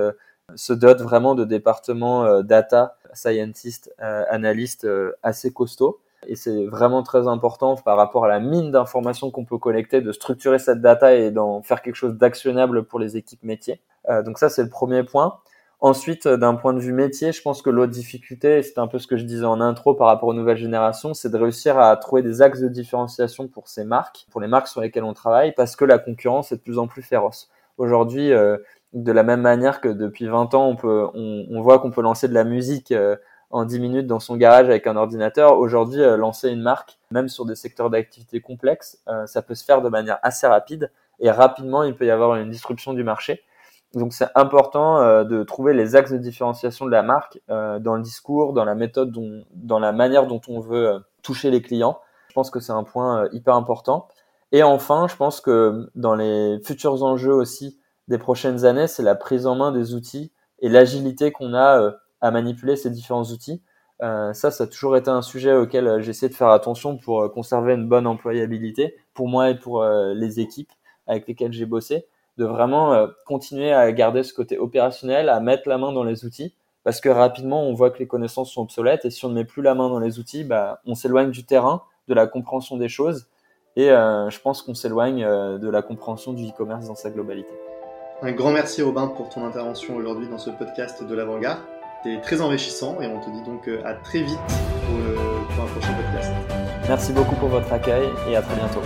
se 0.55 0.73
dotent 0.73 1.01
vraiment 1.01 1.33
de 1.33 1.45
départements 1.45 2.41
data 2.41 2.97
scientist, 3.13 3.93
euh, 4.01 4.23
analyste 4.29 4.85
euh, 4.85 5.13
assez 5.23 5.51
costaud. 5.51 5.99
Et 6.27 6.35
c'est 6.35 6.65
vraiment 6.67 7.01
très 7.01 7.27
important 7.27 7.75
par 7.75 7.97
rapport 7.97 8.25
à 8.25 8.27
la 8.27 8.39
mine 8.39 8.71
d'informations 8.71 9.31
qu'on 9.31 9.45
peut 9.45 9.57
collecter, 9.57 10.01
de 10.01 10.11
structurer 10.11 10.59
cette 10.59 10.81
data 10.81 11.15
et 11.15 11.31
d'en 11.31 11.63
faire 11.63 11.81
quelque 11.81 11.95
chose 11.95 12.13
d'actionnable 12.13 12.83
pour 12.83 12.99
les 12.99 13.17
équipes 13.17 13.43
métiers. 13.43 13.81
Euh, 14.09 14.21
donc 14.21 14.37
ça, 14.37 14.49
c'est 14.49 14.61
le 14.61 14.69
premier 14.69 15.03
point. 15.03 15.39
Ensuite, 15.81 16.27
d'un 16.27 16.55
point 16.55 16.73
de 16.73 16.79
vue 16.79 16.93
métier, 16.93 17.31
je 17.31 17.41
pense 17.41 17.61
que 17.61 17.69
l'autre 17.69 17.91
difficulté, 17.91 18.61
c'est 18.61 18.77
un 18.77 18.87
peu 18.87 18.99
ce 18.99 19.07
que 19.07 19.17
je 19.17 19.23
disais 19.23 19.45
en 19.45 19.59
intro 19.59 19.95
par 19.95 20.07
rapport 20.07 20.29
aux 20.29 20.33
nouvelles 20.33 20.57
générations, 20.57 21.13
c'est 21.13 21.29
de 21.29 21.37
réussir 21.37 21.79
à 21.79 21.97
trouver 21.97 22.21
des 22.21 22.41
axes 22.41 22.61
de 22.61 22.67
différenciation 22.67 23.47
pour 23.47 23.67
ces 23.67 23.83
marques, 23.83 24.27
pour 24.29 24.41
les 24.41 24.47
marques 24.47 24.67
sur 24.67 24.81
lesquelles 24.81 25.03
on 25.03 25.13
travaille, 25.13 25.53
parce 25.53 25.75
que 25.75 25.83
la 25.83 25.97
concurrence 25.97 26.51
est 26.51 26.57
de 26.57 26.61
plus 26.61 26.77
en 26.77 26.87
plus 26.87 27.01
féroce. 27.01 27.49
Aujourd'hui, 27.77 28.31
de 28.93 29.11
la 29.11 29.23
même 29.23 29.41
manière 29.41 29.81
que 29.81 29.87
depuis 29.87 30.27
20 30.27 30.53
ans, 30.53 30.67
on, 30.67 30.75
peut, 30.75 31.07
on, 31.13 31.61
voit 31.61 31.79
qu'on 31.79 31.91
peut 31.91 32.01
lancer 32.01 32.27
de 32.27 32.33
la 32.33 32.43
musique 32.43 32.91
euh, 32.91 33.15
en 33.49 33.65
10 33.65 33.79
minutes 33.79 34.07
dans 34.07 34.19
son 34.19 34.35
garage 34.35 34.67
avec 34.67 34.85
un 34.87 34.97
ordinateur. 34.97 35.57
Aujourd'hui, 35.57 36.01
euh, 36.01 36.17
lancer 36.17 36.49
une 36.49 36.61
marque, 36.61 36.97
même 37.09 37.29
sur 37.29 37.45
des 37.45 37.55
secteurs 37.55 37.89
d'activité 37.89 38.41
complexes, 38.41 39.01
euh, 39.07 39.25
ça 39.25 39.41
peut 39.41 39.55
se 39.55 39.63
faire 39.63 39.81
de 39.81 39.89
manière 39.89 40.19
assez 40.23 40.45
rapide 40.47 40.91
et 41.19 41.31
rapidement, 41.31 41.83
il 41.83 41.95
peut 41.95 42.05
y 42.05 42.11
avoir 42.11 42.35
une 42.35 42.49
disruption 42.49 42.93
du 42.93 43.03
marché. 43.03 43.43
Donc 43.93 44.13
c'est 44.13 44.29
important 44.35 45.23
de 45.25 45.43
trouver 45.43 45.73
les 45.73 45.95
axes 45.97 46.13
de 46.13 46.17
différenciation 46.17 46.85
de 46.85 46.91
la 46.91 47.03
marque 47.03 47.41
dans 47.49 47.95
le 47.95 48.01
discours, 48.01 48.53
dans 48.53 48.63
la 48.63 48.73
méthode, 48.73 49.11
dans 49.53 49.79
la 49.79 49.91
manière 49.91 50.27
dont 50.27 50.39
on 50.47 50.61
veut 50.61 51.03
toucher 51.23 51.51
les 51.51 51.61
clients. 51.61 51.99
Je 52.29 52.33
pense 52.33 52.49
que 52.49 52.61
c'est 52.61 52.71
un 52.71 52.83
point 52.83 53.27
hyper 53.33 53.55
important. 53.55 54.07
Et 54.51 54.63
enfin, 54.63 55.07
je 55.09 55.15
pense 55.15 55.41
que 55.41 55.89
dans 55.95 56.15
les 56.15 56.59
futurs 56.63 57.03
enjeux 57.03 57.33
aussi 57.33 57.79
des 58.07 58.17
prochaines 58.17 58.65
années, 58.65 58.87
c'est 58.87 59.03
la 59.03 59.15
prise 59.15 59.47
en 59.47 59.55
main 59.55 59.71
des 59.71 59.93
outils 59.93 60.33
et 60.59 60.69
l'agilité 60.69 61.31
qu'on 61.31 61.53
a 61.53 61.81
euh, 61.81 61.91
à 62.19 62.31
manipuler 62.31 62.75
ces 62.75 62.89
différents 62.89 63.23
outils. 63.23 63.63
Euh, 64.01 64.33
ça, 64.33 64.51
ça 64.51 64.65
a 64.65 64.67
toujours 64.67 64.97
été 64.97 65.09
un 65.09 65.21
sujet 65.21 65.55
auquel 65.55 65.87
euh, 65.87 65.99
essayé 65.99 66.27
de 66.27 66.33
faire 66.35 66.49
attention 66.49 66.97
pour 66.97 67.31
conserver 67.31 67.73
une 67.73 67.87
bonne 67.87 68.07
employabilité 68.07 68.95
pour 69.13 69.27
moi 69.27 69.49
et 69.49 69.55
pour 69.55 69.83
les 69.83 70.39
équipes 70.39 70.71
avec 71.07 71.27
lesquelles 71.27 71.53
j'ai 71.53 71.65
bossé, 71.65 72.07
de 72.37 72.45
vraiment 72.45 73.07
continuer 73.25 73.71
à 73.71 73.91
garder 73.91 74.23
ce 74.23 74.33
côté 74.33 74.57
opérationnel, 74.57 75.29
à 75.29 75.39
mettre 75.39 75.67
la 75.67 75.77
main 75.77 75.91
dans 75.91 76.03
les 76.03 76.25
outils, 76.25 76.53
parce 76.83 77.01
que 77.01 77.09
rapidement, 77.09 77.63
on 77.63 77.73
voit 77.73 77.91
que 77.91 77.99
les 77.99 78.07
connaissances 78.07 78.51
sont 78.51 78.61
obsolètes 78.61 79.05
et 79.05 79.09
si 79.09 79.25
on 79.25 79.29
ne 79.29 79.35
met 79.35 79.45
plus 79.45 79.61
la 79.61 79.75
main 79.75 79.89
dans 79.89 79.99
les 79.99 80.19
outils, 80.19 80.43
bah, 80.43 80.81
on 80.85 80.95
s'éloigne 80.95 81.31
du 81.31 81.45
terrain, 81.45 81.83
de 82.07 82.13
la 82.13 82.27
compréhension 82.27 82.77
des 82.77 82.89
choses 82.89 83.27
et 83.75 83.87
je 83.87 84.39
pense 84.41 84.61
qu'on 84.61 84.73
s'éloigne 84.73 85.23
de 85.23 85.69
la 85.69 85.81
compréhension 85.81 86.33
du 86.33 86.47
e-commerce 86.47 86.87
dans 86.87 86.95
sa 86.95 87.09
globalité. 87.09 87.53
Un 88.23 88.33
grand 88.33 88.51
merci 88.51 88.83
Robin 88.83 89.07
pour 89.07 89.29
ton 89.29 89.45
intervention 89.45 89.95
aujourd'hui 89.95 90.27
dans 90.27 90.37
ce 90.37 90.51
podcast 90.51 91.03
de 91.03 91.15
l'Avant-Garde. 91.15 91.57
C'était 92.03 92.21
très 92.21 92.41
enrichissant 92.41 93.01
et 93.01 93.07
on 93.07 93.19
te 93.19 93.29
dit 93.31 93.41
donc 93.43 93.67
euh, 93.67 93.81
à 93.83 93.95
très 93.95 94.21
vite 94.21 94.37
pour, 94.85 95.55
pour 95.55 95.63
un 95.63 95.67
prochain 95.67 95.93
podcast. 95.93 96.31
Merci 96.87 97.13
beaucoup 97.13 97.35
pour 97.35 97.49
votre 97.49 97.73
accueil 97.73 98.09
et 98.29 98.35
à 98.35 98.43
très 98.43 98.55
bientôt. 98.55 98.81